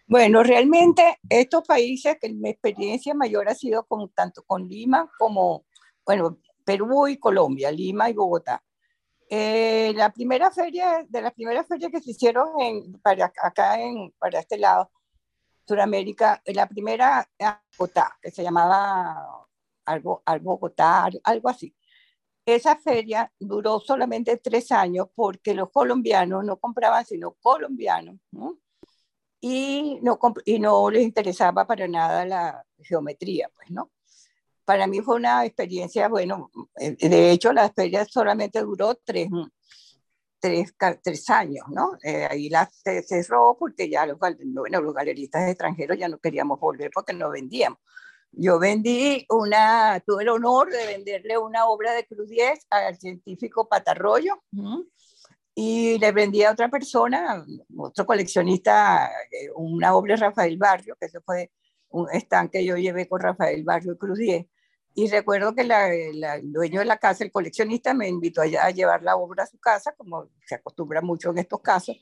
[0.07, 5.65] Bueno, realmente estos países, que mi experiencia mayor ha sido con, tanto con Lima como,
[6.05, 8.63] bueno, Perú y Colombia, Lima y Bogotá.
[9.29, 14.13] Eh, la primera feria, de las primeras ferias que se hicieron en, para, acá en,
[14.17, 14.89] para este lado,
[15.65, 19.46] Sudamérica, la primera en Bogotá, que se llamaba
[19.87, 21.73] algo, al Bogotá, algo así.
[22.45, 28.15] Esa feria duró solamente tres años porque los colombianos no compraban sino colombianos
[29.41, 33.91] Y, no, y no les interesaba para nada la geometría, pues, ¿no?
[34.65, 39.29] Para mí fue una experiencia, bueno, eh, de hecho la feria solamente duró tres,
[40.39, 40.73] tres,
[41.03, 41.97] tres años, ¿no?
[42.03, 46.59] Eh, ahí la se cerró porque ya los, bueno, los galeristas extranjeros ya no queríamos
[46.59, 47.79] volver porque no vendíamos.
[48.31, 53.67] Yo vendí una, tuve el honor de venderle una obra de Cruz 10 al científico
[53.67, 54.35] Patarroyo
[55.55, 57.43] y le vendí a otra persona,
[57.75, 61.51] otro coleccionista, eh, una obra de Rafael Barrio, que eso fue
[61.89, 64.45] un stand que yo llevé con Rafael Barrio y Cruz 10.
[64.93, 69.03] Y recuerdo que el dueño de la casa, el coleccionista, me invitó allá a llevar
[69.03, 71.97] la obra a su casa, como se acostumbra mucho en estos casos,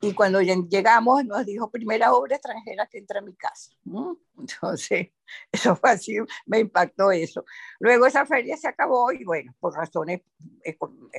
[0.00, 3.70] y cuando llegamos nos dijo, primera obra extranjera que entra a mi casa.
[4.38, 5.08] Entonces,
[5.52, 7.44] eso fue así, me impactó eso.
[7.80, 10.22] Luego esa feria se acabó y bueno, por razones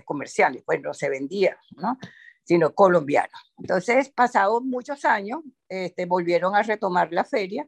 [0.05, 1.97] comerciales, pues no se vendía, ¿no?
[2.45, 3.33] sino colombiano.
[3.57, 7.67] Entonces, pasados muchos años, este, volvieron a retomar la feria,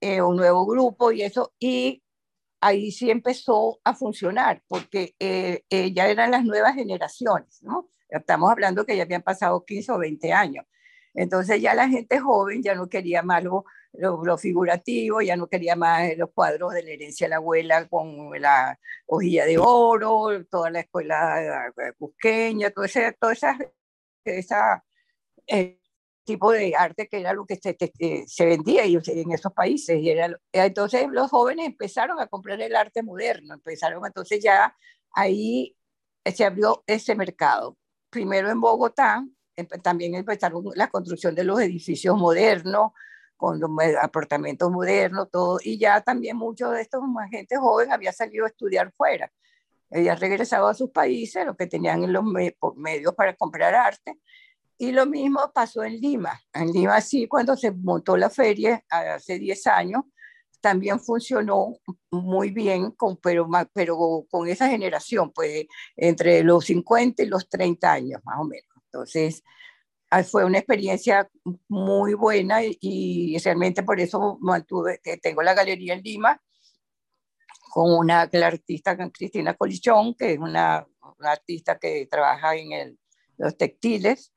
[0.00, 2.02] eh, un nuevo grupo y eso, y
[2.60, 7.90] ahí sí empezó a funcionar, porque eh, eh, ya eran las nuevas generaciones, ¿no?
[8.08, 10.64] Estamos hablando que ya habían pasado 15 o 20 años.
[11.14, 13.42] Entonces ya la gente joven ya no quería más
[13.98, 18.30] lo, figurativo, ya no quería más los cuadros de la herencia de la abuela con
[18.40, 23.56] la hojilla de oro, toda la escuela cusqueña, todo ese, todo esa,
[24.24, 24.84] esa
[25.46, 25.78] eh,
[26.24, 27.76] tipo de arte que era lo que se,
[28.26, 30.00] se vendía en esos países.
[30.00, 34.74] Y era, entonces los jóvenes empezaron a comprar el arte moderno, empezaron entonces ya
[35.12, 35.76] ahí
[36.24, 37.76] se abrió ese mercado
[38.10, 39.26] primero en Bogotá,
[39.82, 42.92] también empezaron la construcción de los edificios modernos,
[43.36, 43.70] con los
[44.00, 48.92] apartamentos modernos, todo, y ya también muchos de estos gente joven había salido a estudiar
[48.92, 49.30] fuera,
[49.90, 52.24] había regresado a sus países, lo que tenían en los
[52.76, 54.18] medios para comprar arte,
[54.76, 56.40] y lo mismo pasó en Lima.
[56.52, 60.02] En Lima sí, cuando se montó la feria hace 10 años,
[60.60, 61.76] también funcionó
[62.10, 67.92] muy bien, con, pero, pero con esa generación, pues entre los 50 y los 30
[67.92, 68.66] años más o menos.
[68.86, 69.44] Entonces,
[70.30, 71.28] fue una experiencia
[71.68, 76.40] muy buena y, realmente por eso mantuve, que tengo la galería en Lima
[77.72, 80.86] con una artista, Cristina Colichón, que es una,
[81.20, 82.98] artista que trabaja en el,
[83.36, 84.32] los textiles,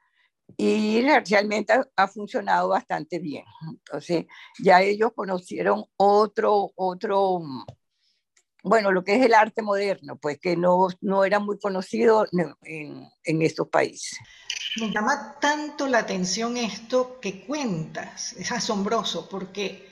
[0.55, 3.43] y realmente ha, funcionado bastante bien.
[3.69, 4.25] Entonces,
[4.59, 7.41] ya ellos conocieron otro, otro,
[8.67, 12.25] bueno, lo que es el arte moderno, pues que no, no era muy conocido
[12.63, 14.17] en, en estos países.
[14.79, 19.89] Me llama tanto la atención esto que cuentas, es asombroso, porque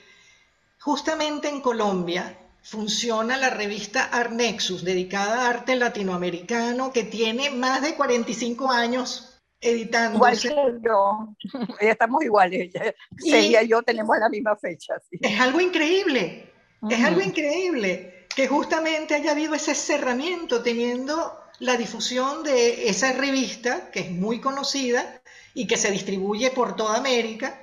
[0.78, 7.82] justamente en Colombia funciona la revista Art Nexus, dedicada a arte latinoamericano, que tiene más
[7.82, 10.16] de 45 años editando.
[10.16, 10.54] Igual que
[10.84, 11.34] yo,
[11.80, 12.72] ya estamos iguales,
[13.18, 14.94] Celia y yo tenemos la misma fecha.
[15.10, 16.52] Es algo increíble,
[16.88, 23.90] es algo increíble que justamente haya habido ese cerramiento teniendo la difusión de esa revista,
[23.90, 25.22] que es muy conocida
[25.54, 27.58] y que se distribuye por toda América,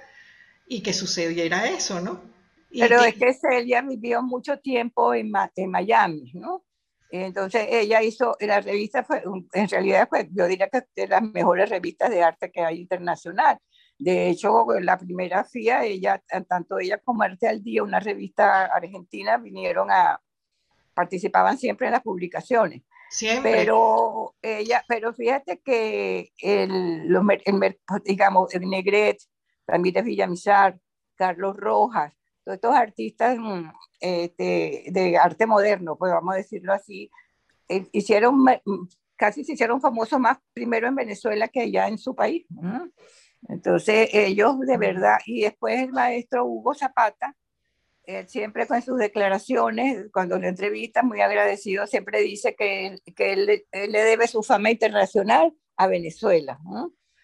[0.66, 2.22] y que sucediera eso, ¿no?
[2.72, 6.66] Pero es que Celia vivió mucho tiempo en, en Miami, ¿no?
[7.12, 9.22] Entonces ella hizo, la revista fue,
[9.54, 13.60] en realidad fue, yo diría que de las mejores revistas de arte que hay internacional.
[14.00, 16.20] De hecho, la primera FIA, ella,
[16.50, 20.20] tanto ella como Arte al Día, una revista argentina, vinieron a,
[20.94, 22.84] participaban siempre en las publicaciones.
[23.10, 23.52] Siempre.
[23.52, 29.18] Pero ella, pero fíjate que el, los, el, digamos, el Negret,
[29.68, 30.80] Ramírez Villamizar,
[31.16, 32.14] Carlos Rojas,
[32.44, 33.70] todos estos artistas mm,
[34.00, 37.10] este, de arte moderno, pues vamos a decirlo así,
[37.70, 42.16] eh, hicieron, mm, casi se hicieron famosos más primero en Venezuela que allá en su
[42.16, 42.46] país.
[43.48, 47.36] Entonces ellos de verdad, y después el maestro Hugo Zapata,
[48.06, 53.66] él siempre con sus declaraciones, cuando lo entrevista, muy agradecido, siempre dice que, que él,
[53.72, 56.60] le debe su fama internacional a Venezuela.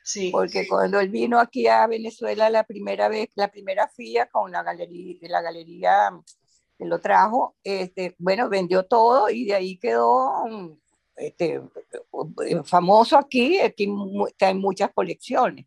[0.04, 4.52] Sí, Porque cuando él vino aquí a Venezuela la primera vez, la primera FIA con
[4.52, 6.12] la galería, la galería
[6.78, 10.46] que lo trajo, este, bueno, vendió todo y de ahí quedó
[11.18, 11.62] este,
[12.64, 13.94] famoso aquí, aquí
[14.40, 15.66] hay muchas colecciones.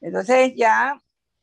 [0.00, 1.00] Entonces ya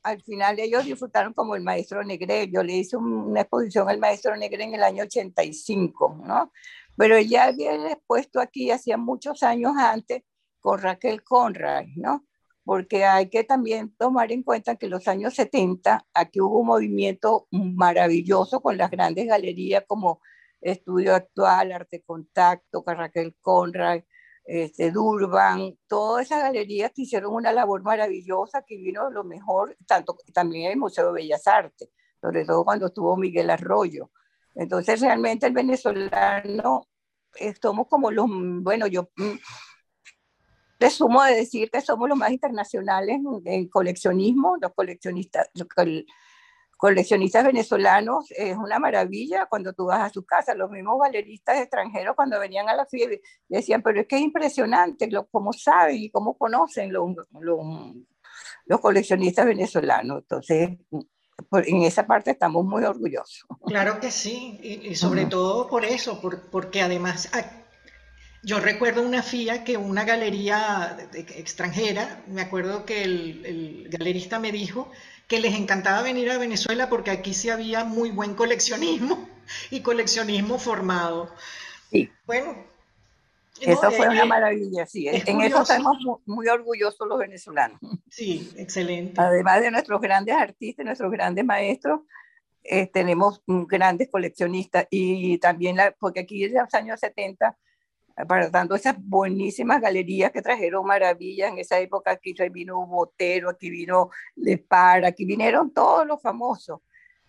[0.10, 2.50] al final ellos disfrutaron como el maestro Negre.
[2.52, 6.52] Yo le hice una exposición al maestro Negre en el año 85, ¿no?
[6.98, 10.24] Pero ya había expuesto aquí hacía muchos años antes
[10.60, 12.26] con Raquel Conrad, ¿no?
[12.64, 16.68] Porque hay que también tomar en cuenta que en los años 70 aquí hubo un
[16.68, 20.22] movimiento maravilloso con las grandes galerías como
[20.62, 24.02] Estudio Actual, Arte Contacto, con Raquel Conrad,
[24.52, 30.18] este, Durban, todas esas galerías que hicieron una labor maravillosa, que vino lo mejor, tanto
[30.34, 31.88] también el Museo de Bellas Artes,
[32.20, 34.10] sobre todo cuando estuvo Miguel Arroyo.
[34.56, 36.88] Entonces, realmente el venezolano,
[37.36, 39.38] eh, somos como los, bueno, yo mm,
[40.80, 45.48] presumo de decir que somos los más internacionales en coleccionismo, los coleccionistas,
[46.80, 50.56] coleccionistas venezolanos es una maravilla cuando tú vas a su casa.
[50.56, 55.12] Los mismos galeristas extranjeros cuando venían a la FIE decían, pero es que es impresionante
[55.12, 60.20] lo, cómo saben y cómo conocen los, los, coleccionistas venezolanos.
[60.20, 60.78] Entonces,
[61.52, 63.46] en esa parte estamos muy orgullosos.
[63.66, 67.30] Claro que sí, y, sobre todo por eso, porque además
[68.42, 74.54] yo recuerdo una FIA que una galería extranjera, me acuerdo que el, el galerista me
[74.54, 74.90] dijo
[75.30, 79.30] que les encantaba venir a Venezuela porque aquí sí había muy buen coleccionismo
[79.70, 81.32] y coleccionismo formado.
[81.92, 82.10] Sí.
[82.26, 82.68] Bueno.
[83.62, 85.08] Eso fue una maravilla, sí.
[85.08, 87.80] En eso estamos muy, orgullosos los venezolanos.
[88.10, 89.22] Sí, excelente.
[89.22, 92.02] Además de nuestros grandes artistas, nuestros grandes maestros,
[92.64, 97.56] eh, tenemos grandes coleccionistas y también, la, porque aquí en los años 70
[98.52, 101.52] dando esas buenísimas galerías que trajeron maravillas.
[101.52, 106.82] En esa época aquí vino Botero, aquí vino Lepar, aquí vinieron todos los famosos.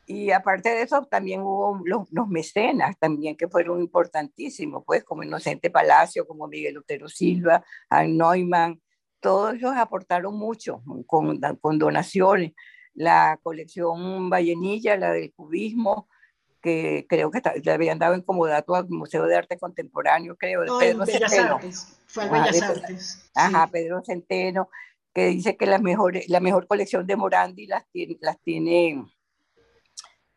[0.06, 5.22] Y aparte de eso, también hubo los, los, mecenas también que fueron importantísimos, pues como
[5.22, 8.80] Inocente Palacio, como Miguel Otero Silva, Ann Neumann,
[9.20, 12.52] todos ellos aportaron mucho con, con donaciones.
[12.92, 16.08] La colección Vallenilla, la del cubismo,
[16.60, 20.70] que creo que le habían dado en comodato al Museo de Arte Contemporáneo, creo, de
[20.78, 21.58] Pedro Centeno.
[22.06, 23.30] fue al Bellas Artes.
[23.34, 24.68] Ajá, Pedro Centeno,
[25.14, 29.04] que dice que la mejor, la mejor colección de Morandi las tiene, las tiene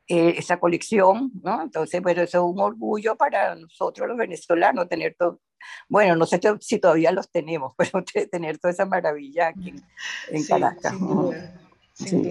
[0.07, 1.61] eh, esa colección, ¿no?
[1.61, 5.39] Entonces, bueno, eso es un orgullo para nosotros los venezolanos tener todo,
[5.87, 9.73] bueno, no sé si todavía los tenemos, pero tener toda esa maravilla aquí
[10.29, 10.93] en, Caracas.
[11.93, 12.23] Sin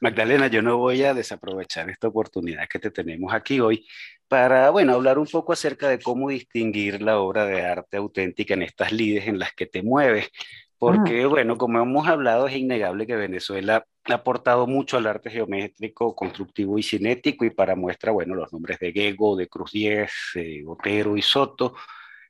[0.00, 3.86] Magdalena, yo no voy a desaprovechar esta oportunidad que te tenemos aquí hoy
[4.28, 8.62] para, bueno, hablar un poco acerca de cómo distinguir la obra de arte auténtica en
[8.62, 10.30] estas lides en las que te mueves.
[10.78, 16.14] Porque, bueno, como hemos hablado, es innegable que Venezuela ha aportado mucho al arte geométrico,
[16.14, 20.62] constructivo y cinético, y para muestra, bueno, los nombres de Gego, de Cruz Diez, eh,
[20.64, 21.74] Otero y Soto,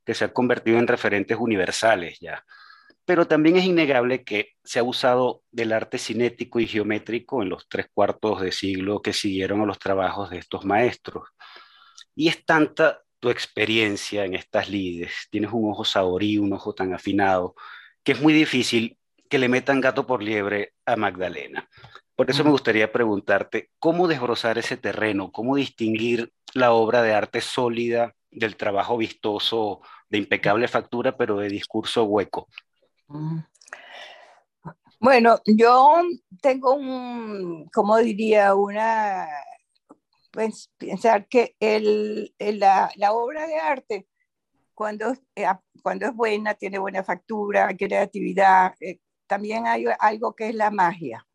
[0.03, 2.43] que se han convertido en referentes universales ya.
[3.09, 7.67] Pero también es innegable que se ha usado del arte cinético y geométrico en los
[7.67, 11.27] tres cuartos de siglo que siguieron a los trabajos de estos maestros.
[12.15, 16.93] Y es tanta tu experiencia en estas lides, tienes un ojo saborí, un ojo tan
[16.93, 17.55] afinado,
[18.05, 18.99] que es muy difícil
[19.31, 21.67] que le metan gato por liebre a Magdalena.
[22.15, 25.33] Por eso me gustaría preguntarte, ¿cómo desbrozar ese terreno?
[25.33, 29.81] ¿Cómo distinguir la obra de arte sólida del trabajo vistoso,
[30.11, 32.49] de impecable factura, pero de discurso hueco?
[35.01, 36.03] Bueno, yo
[36.43, 39.29] tengo un, como diría, una,
[40.33, 44.09] pues, pensar que el, la, la obra de arte
[44.79, 45.45] cuando, eh,
[45.83, 51.27] cuando es buena, tiene buena factura, creatividad, eh, también hay algo que es la magia.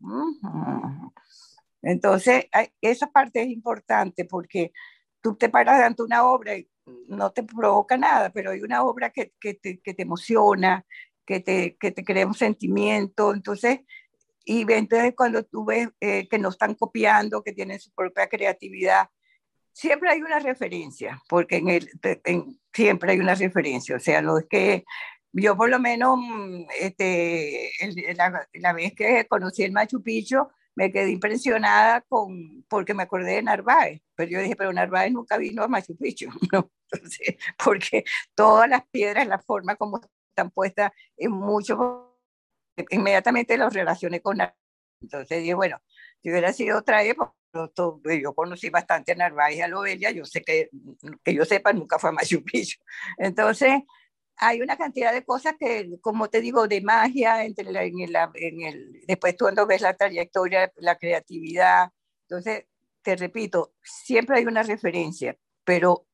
[1.81, 2.45] Entonces,
[2.79, 4.71] esa parte es importante porque
[5.19, 6.69] tú te paras ante una obra y
[7.09, 10.85] no te provoca nada, pero hay una obra que, que, te, que te, emociona,
[11.25, 13.33] que te, que te crea un sentimiento.
[13.33, 13.81] Entonces,
[14.45, 19.09] y entonces cuando tú ves eh, que no están copiando, que tienen su propia creatividad,
[19.71, 21.89] siempre hay una referencia, porque en el,
[22.25, 23.95] en, siempre hay una referencia.
[23.95, 24.85] O sea, lo es que
[25.33, 26.19] yo por lo menos,
[26.79, 27.71] este,
[28.15, 33.35] la, la, vez que conocí el Machu Picchu, me quedé impresionada con, porque me acordé
[33.35, 36.71] de Narváez, pero yo dije, pero Narváez nunca vino a Machu Picchu, ¿no?
[36.91, 38.03] Entonces, porque
[38.35, 40.01] todas las piedras, la forma como
[40.33, 42.17] están puestas, es mucho,
[42.89, 44.37] inmediatamente los relacioné con.
[45.01, 45.81] Entonces dije, bueno,
[46.21, 50.41] si hubiera sido otra época, yo conocí bastante a Narváez y a Lobelia, yo sé
[50.41, 50.69] que,
[51.23, 52.79] que yo sepa, nunca fue a Machu Picchu.
[53.17, 53.83] Entonces,
[54.37, 58.61] hay una cantidad de cosas que, como te digo, de magia, entre en, el, en
[58.61, 61.89] el, después tú cuando ves la trayectoria, la creatividad.
[62.27, 62.65] Entonces,
[63.03, 66.07] te repito, siempre hay una referencia, pero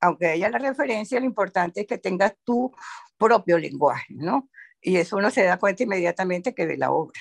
[0.00, 2.74] aunque haya la referencia, lo importante es que tengas tu
[3.18, 4.48] propio lenguaje, ¿no?
[4.80, 7.18] Y eso uno se da cuenta inmediatamente que ve la obra.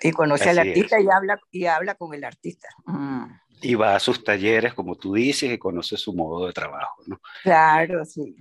[0.00, 2.68] Y conoce al artista y habla, y habla con el artista.
[3.60, 7.20] Y va a sus talleres, como tú dices, y conoce su modo de trabajo, ¿no?
[7.42, 8.36] Claro, sí.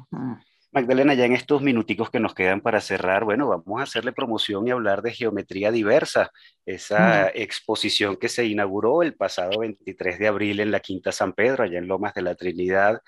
[0.71, 4.67] Magdalena, ya en estos minuticos que nos quedan para cerrar, bueno, vamos a hacerle promoción
[4.67, 6.31] y hablar de geometría diversa,
[6.63, 11.63] esa exposición que se inauguró el pasado 23 de abril en la Quinta San Pedro,
[11.63, 13.01] allá en Lomas de la Trinidad,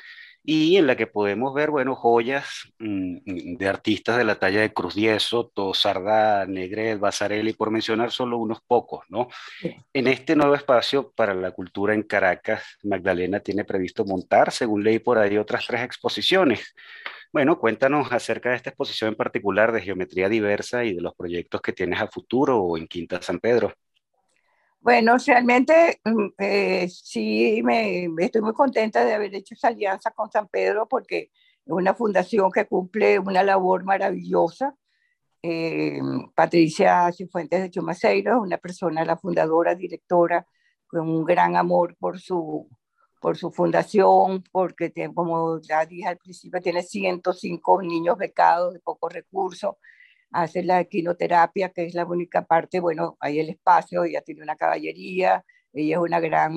[0.44, 4.74] y en la que podemos ver, bueno, joyas mm, de artistas de la talla de
[4.74, 9.28] Cruz Dieso, Tosarda, Negret, Basarelli, por mencionar solo unos pocos, ¿no?
[9.94, 15.00] En este nuevo espacio para la cultura en Caracas, Magdalena tiene previsto montar, según ley
[15.00, 16.74] por ahí, otras tres exposiciones.
[17.32, 21.62] Bueno, cuéntanos acerca de esta exposición en particular de geometría diversa y de los proyectos
[21.62, 23.74] que tienes a futuro o en Quinta San Pedro.
[24.82, 30.32] Bueno, realmente mm, eh, sí me, estoy muy contenta de haber hecho esa alianza con
[30.32, 31.30] San Pedro porque
[31.66, 34.76] es una fundación que cumple una labor maravillosa.
[35.44, 36.00] Eh,
[36.36, 40.48] Patricia Cifuentes de Chumaceiro, una persona, la fundadora, directora,
[40.88, 42.68] con un gran amor por su,
[43.22, 49.14] por su fundación, porque como ya dije al principio, tiene 105 niños becados de pocos
[49.14, 49.76] recursos,
[50.32, 54.56] hace la equinoterapia, que es la única parte, bueno, hay el espacio, ella tiene una
[54.56, 56.54] caballería, ella es una gran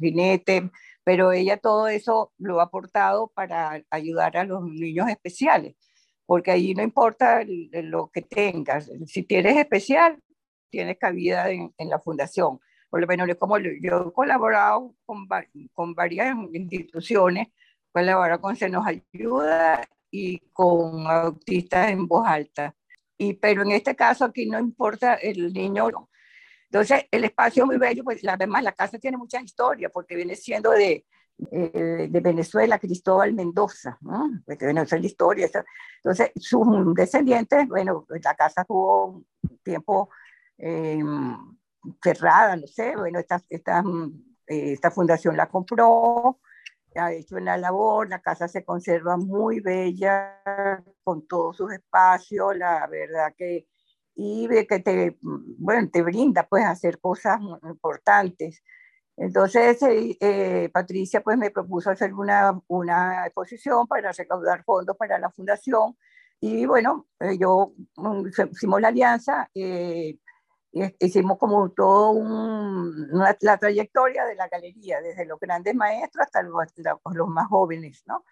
[0.00, 0.70] jinete,
[1.04, 5.76] pero ella todo eso lo ha aportado para ayudar a los niños especiales,
[6.26, 10.18] porque ahí no importa lo que tengas, si tienes especial,
[10.70, 15.26] tienes cabida en, en la fundación por lo menos como yo he colaborado con,
[15.72, 17.48] con varias instituciones,
[17.92, 22.74] colaboro con Se nos ayuda y con autistas en voz alta.
[23.18, 26.08] Y, pero en este caso aquí no importa el niño.
[26.70, 30.36] Entonces, el espacio es muy bello, pues además la casa tiene mucha historia, porque viene
[30.36, 31.04] siendo de,
[31.50, 34.28] eh, de Venezuela, Cristóbal Mendoza, ¿no?
[34.44, 35.48] Porque Venezuela historia.
[35.96, 39.26] Entonces, sus descendientes, bueno, la casa tuvo un
[39.62, 40.10] tiempo
[40.58, 41.02] eh,
[42.02, 43.82] cerrada, no sé, bueno, esta, esta,
[44.46, 46.40] eh, esta fundación la compró,
[46.98, 50.42] ha hecho una labor, la casa se conserva muy bella,
[51.02, 53.66] con todos sus espacios, la verdad que,
[54.14, 58.62] y que te, bueno, te brinda pues hacer cosas importantes.
[59.16, 65.18] Entonces, eh, eh, Patricia pues me propuso hacer una, una exposición para recaudar fondos para
[65.18, 65.96] la fundación
[66.40, 69.50] y bueno, yo mm, hicimos la alianza,
[70.72, 73.08] hicimos como todo un,
[73.40, 76.52] la trayectoria de la galería, desde los grandes maestros hasta los,
[77.14, 78.24] los, más jóvenes, ¿no?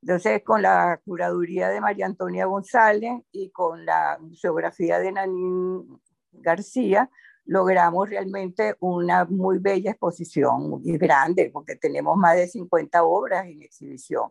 [0.00, 6.00] Entonces, con la curaduría de María Antonia González y con la museografía de Nanín
[6.32, 7.08] García,
[7.44, 13.62] logramos realmente una muy bella exposición, muy grande, porque tenemos más de 50 obras en
[13.62, 14.30] exhibición.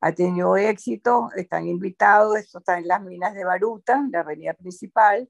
[0.00, 5.28] Ha tenido éxito, están invitados, esto está en las minas de Baruta, la avenida principal,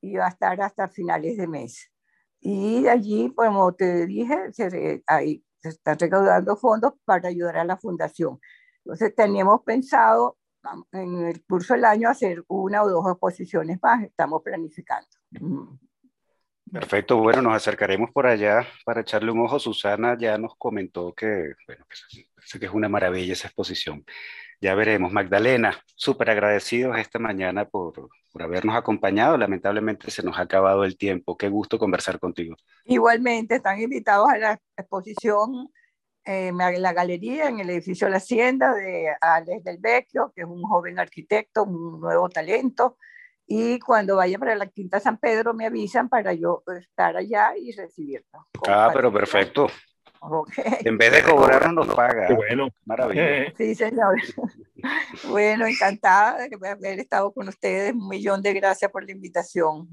[0.00, 1.90] y va a estar hasta finales de mes.
[2.40, 7.76] Y allí, como te dije, se, ahí se están recaudando fondos para ayudar a la
[7.76, 8.38] fundación.
[8.84, 10.38] Entonces, teníamos pensado
[10.92, 15.08] en el curso del año hacer una o dos exposiciones más, estamos planificando.
[16.70, 19.58] Perfecto, bueno, nos acercaremos por allá para echarle un ojo.
[19.58, 24.04] Susana ya nos comentó que, bueno, que es una maravilla esa exposición.
[24.60, 25.12] Ya veremos.
[25.12, 29.36] Magdalena, súper agradecidos esta mañana por, por habernos acompañado.
[29.36, 31.36] Lamentablemente se nos ha acabado el tiempo.
[31.36, 32.56] Qué gusto conversar contigo.
[32.84, 35.68] Igualmente, están invitados a la exposición
[36.24, 40.46] eh, en la galería, en el edificio La Hacienda de Alex del Vecchio, que es
[40.48, 42.98] un joven arquitecto, un nuevo talento.
[43.46, 47.70] Y cuando vaya para la Quinta San Pedro me avisan para yo estar allá y
[47.70, 48.48] recibirlo.
[48.66, 49.68] Ah, pero perfecto.
[50.84, 52.28] En vez de cobrarnos, nos paga.
[52.34, 52.68] bueno.
[52.84, 53.52] Maravilla.
[53.56, 54.16] Sí, señor.
[55.28, 57.92] bueno, encantada de haber estado con ustedes.
[57.92, 59.88] Un millón de gracias por la invitación.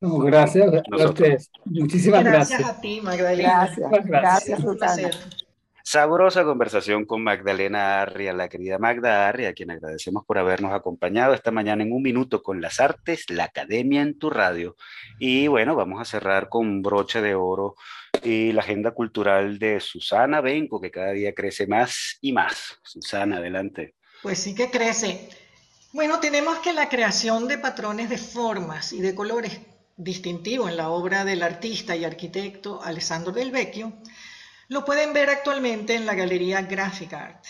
[0.00, 1.50] gracias a ustedes.
[1.64, 2.60] Muchísimas gracias.
[2.60, 3.70] Gracias a ti, Magdalena.
[3.76, 5.46] Gracias, gracias, gracias
[5.88, 11.32] Sabrosa conversación con Magdalena Arria, la querida Magda Arria, a quien agradecemos por habernos acompañado
[11.32, 14.74] esta mañana en un minuto con las artes, la academia en tu radio.
[15.20, 17.76] Y bueno, vamos a cerrar con broche de oro
[18.22, 22.78] y la agenda cultural de Susana Benco, que cada día crece más y más.
[22.82, 23.94] Susana, adelante.
[24.22, 25.28] Pues sí que crece.
[25.92, 29.60] Bueno, tenemos que la creación de patrones de formas y de colores
[29.96, 33.92] distintivos en la obra del artista y arquitecto Alessandro Del Vecchio
[34.68, 37.44] lo pueden ver actualmente en la galería Graphic Art.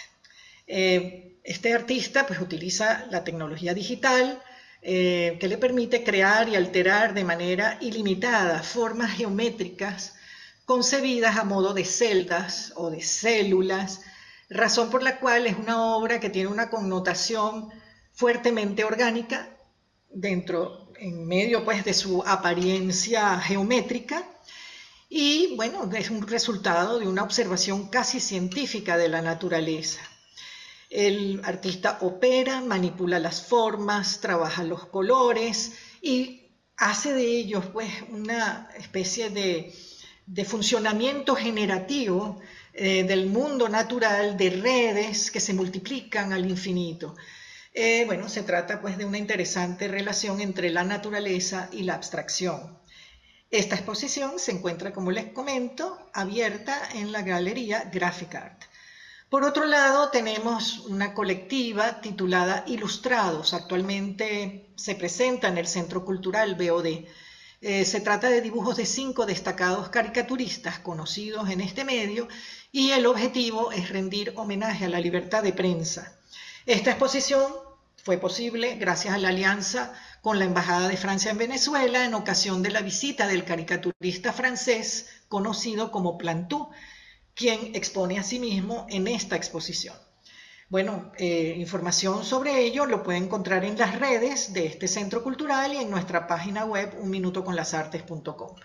[0.67, 4.43] Eh, este artista pues, utiliza la tecnología digital
[4.83, 10.16] eh, que le permite crear y alterar de manera ilimitada formas geométricas
[10.67, 14.03] concebidas a modo de celdas o de células,
[14.51, 17.71] razón por la cual es una obra que tiene una connotación
[18.13, 19.57] fuertemente orgánica
[20.11, 24.25] dentro, en medio pues de su apariencia geométrica
[25.09, 30.01] y bueno, es un resultado de una observación casi científica de la naturaleza.
[30.91, 38.69] El artista opera, manipula las formas, trabaja los colores y hace de ellos pues una
[38.77, 39.73] especie de,
[40.45, 42.41] funcionamiento generativo
[42.73, 47.15] eh, del mundo natural, de redes que se multiplican al infinito.
[47.73, 52.79] Eh, bueno, se trata pues de una interesante relación entre la naturaleza y la abstracción.
[53.51, 58.63] Esta exposición se encuentra, como les comento, abierta en la galería Graphic Art.
[59.29, 63.55] Por otro lado, tenemos una colectiva titulada Ilustrados.
[63.55, 67.07] Actualmente se presenta en el Centro Cultural BOD.
[67.69, 72.29] Eh, se trata de dibujos de cinco destacados caricaturistas conocidos en este medio
[72.71, 76.17] y el objetivo es rendir homenaje a la libertad de prensa.
[76.65, 77.43] Esta exposición
[77.97, 79.93] fue posible gracias a la alianza
[80.23, 85.09] con la Embajada de Francia en Venezuela en ocasión de la visita del caricaturista francés
[85.27, 86.71] conocido como Plantou,
[87.35, 90.06] quien expone a sí mismo en esta exposición.
[90.69, 95.73] Bueno, eh, información sobre ello lo puede encontrar en las redes de este centro cultural
[95.73, 98.57] y en nuestra página web unminutoconlasartes.com.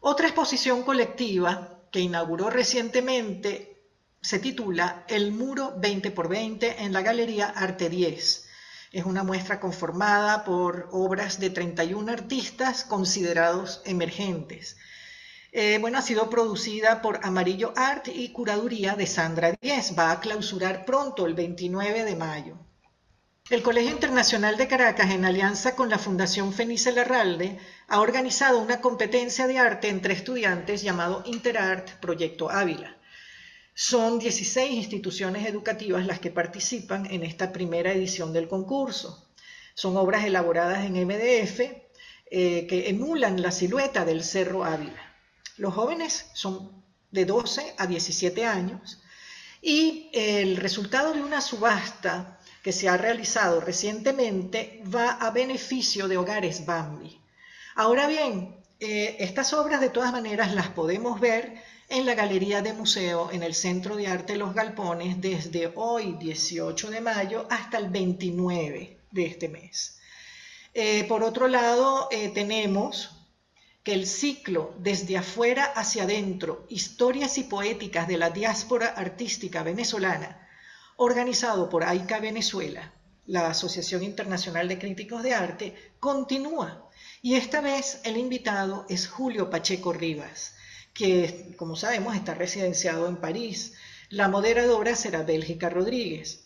[0.00, 7.02] Otra exposición colectiva que inauguró recientemente se titula El Muro 20 x 20 en la
[7.02, 8.44] Galería Arte 10
[8.94, 14.76] es una muestra conformada por obras de 31 artistas considerados emergentes.
[15.56, 19.96] Eh, bueno, ha sido producida por Amarillo Art y curaduría de Sandra Díez.
[19.96, 22.58] Va a clausurar pronto, el 29 de mayo.
[23.48, 28.80] El Colegio Internacional de Caracas, en alianza con la Fundación Fenice Larralde, ha organizado una
[28.80, 32.96] competencia de arte entre estudiantes llamado Interart Proyecto Ávila.
[33.74, 39.30] Son 16 instituciones educativas las que participan en esta primera edición del concurso.
[39.74, 41.60] Son obras elaboradas en MDF
[42.28, 45.13] eh, que emulan la silueta del Cerro Ávila.
[45.56, 49.00] Los jóvenes son de 12 a 17 años
[49.62, 56.16] y el resultado de una subasta que se ha realizado recientemente va a beneficio de
[56.16, 57.20] hogares Bambi.
[57.76, 62.72] Ahora bien, eh, estas obras de todas maneras las podemos ver en la Galería de
[62.72, 67.88] Museo en el Centro de Arte Los Galpones desde hoy, 18 de mayo, hasta el
[67.88, 70.00] 29 de este mes.
[70.72, 73.23] Eh, por otro lado, eh, tenemos
[73.84, 80.48] que el ciclo Desde afuera hacia adentro, historias y poéticas de la diáspora artística venezolana,
[80.96, 82.92] organizado por AICA Venezuela,
[83.26, 86.90] la Asociación Internacional de Críticos de Arte, continúa.
[87.20, 90.54] Y esta vez el invitado es Julio Pacheco Rivas,
[90.94, 93.74] que, como sabemos, está residenciado en París.
[94.08, 96.44] La moderadora será Bélgica Rodríguez.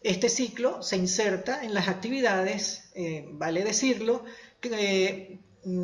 [0.00, 4.24] Este ciclo se inserta en las actividades, eh, vale decirlo,
[4.60, 5.40] que,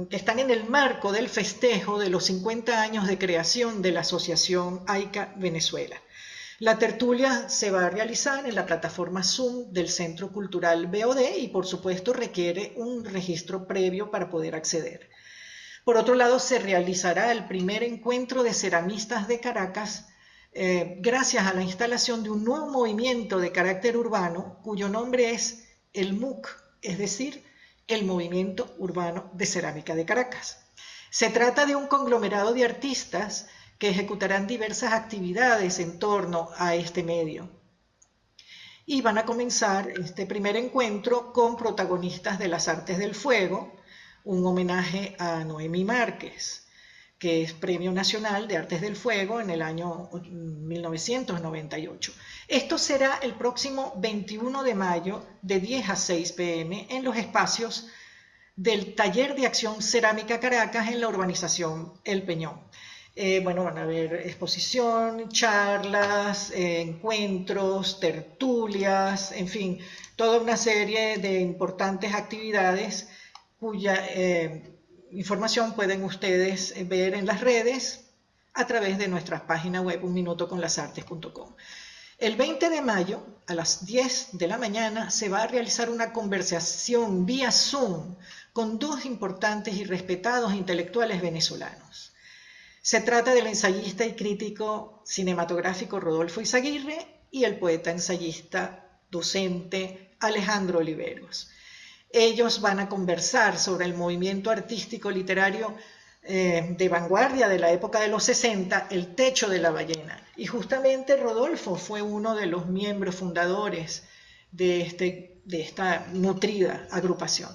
[0.09, 4.01] que, están en el marco del festejo de los 50 años de creación de la
[4.01, 5.97] Asociación AICA Venezuela.
[6.59, 11.49] La tertulia se va a realizar en la plataforma Zoom del Centro Cultural BOD y
[11.49, 15.09] por supuesto requiere un registro previo para poder acceder.
[15.85, 20.07] Por otro lado, se realizará el primer encuentro de ceramistas de Caracas
[20.53, 25.69] eh, gracias a la instalación de un nuevo movimiento de carácter urbano cuyo nombre es
[25.93, 26.49] el MUC,
[26.83, 27.45] es decir,
[27.87, 30.59] el Movimiento Urbano de Cerámica de Caracas.
[31.11, 37.03] Se trata de un conglomerado de artistas que ejecutarán diversas actividades en torno a este
[37.03, 37.51] medio.
[38.87, 43.77] Y van a comenzar este primer encuentro con protagonistas de las artes del fuego,
[44.25, 46.67] un homenaje a Noemí Márquez,
[47.21, 52.15] que es Premio Nacional de Artes del Fuego en el año 1998.
[52.49, 57.89] Esto será el próximo 21 de mayo de 10 a 6 pm en los espacios
[58.57, 62.59] del Taller de Acción Cerámica Caracas en la urbanización El Peñón.
[63.15, 69.79] Eh, bueno, van a haber exposición, charlas, eh, encuentros, tertulias, en fin,
[70.17, 73.09] toda una serie de importantes actividades
[73.59, 74.80] cuya eh,
[75.13, 78.05] información pueden ustedes ver en las redes
[78.55, 81.55] a través de nuestra página web unminutoconlasartes.com.
[82.19, 86.13] El 20 de mayo, a las 10 de la mañana, se va a realizar una
[86.13, 88.17] conversación vía Zoom
[88.53, 92.13] con dos importantes y respetados intelectuales venezolanos.
[92.83, 100.81] Se trata del ensayista y crítico cinematográfico Rodolfo Izaguirre y el poeta ensayista docente Alejandro
[100.81, 101.51] Oliveros.
[102.13, 105.77] Ellos van a conversar sobre el movimiento artístico literario
[106.23, 110.23] eh, de vanguardia de la época de los 60, El techo de la ballena.
[110.37, 114.05] Y justamente Rodolfo fue uno de los miembros fundadores
[114.51, 117.51] de, este, de esta nutrida agrupación.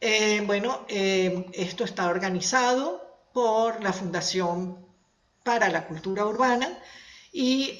[0.00, 4.84] Eh, bueno, eh, esto está organizado por la Fundación
[5.44, 6.78] para la Cultura Urbana
[7.30, 7.78] y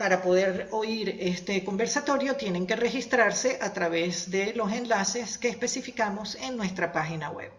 [0.00, 6.36] para poder oír este conversatorio tienen que registrarse a través de los enlaces que especificamos
[6.36, 7.52] en nuestra página web.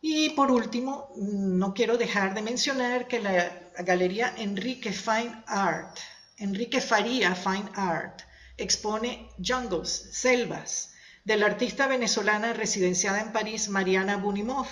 [0.00, 5.98] Y por último, no quiero dejar de mencionar que la Galería Enrique Fine Art,
[6.38, 8.20] Enrique Faría Fine Art,
[8.56, 10.94] expone Jungles, Selvas,
[11.24, 14.68] de la artista venezolana residenciada en París, Mariana Bunimov,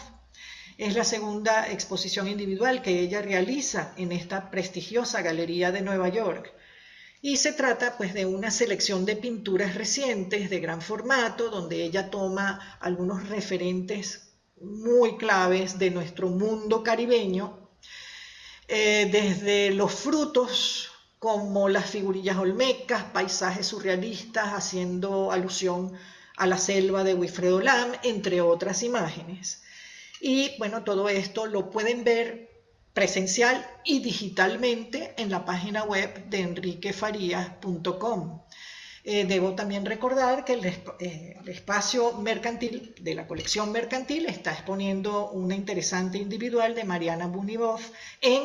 [0.81, 6.55] es la segunda exposición individual que ella realiza en esta prestigiosa galería de Nueva York.
[7.21, 12.09] Y se trata pues de una selección de pinturas recientes de gran formato, donde ella
[12.09, 17.69] toma algunos referentes muy claves de nuestro mundo caribeño,
[18.67, 25.93] eh, desde los frutos como las figurillas olmecas, paisajes surrealistas haciendo alusión
[26.39, 29.63] a la selva de Wilfredo Lam, entre otras imágenes.
[30.21, 32.51] Y bueno, todo esto lo pueden ver
[32.93, 38.43] presencial y digitalmente en la página web de enriquefarías.com.
[39.03, 40.61] Eh, debo también recordar que
[40.99, 47.27] eh, el, espacio mercantil de la colección mercantil está exponiendo una interesante individual de Mariana
[47.27, 47.81] Bunibov
[48.21, 48.43] en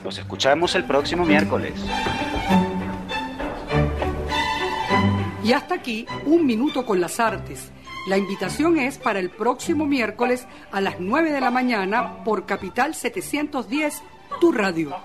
[0.03, 1.73] Nos escuchamos el próximo miércoles.
[5.43, 7.71] Y hasta aquí, Un Minuto con las Artes
[8.05, 12.93] la invitación es para el próximo miércoles a las 9 de la mañana por Capital
[12.93, 14.03] 710,
[14.39, 14.95] tu radio.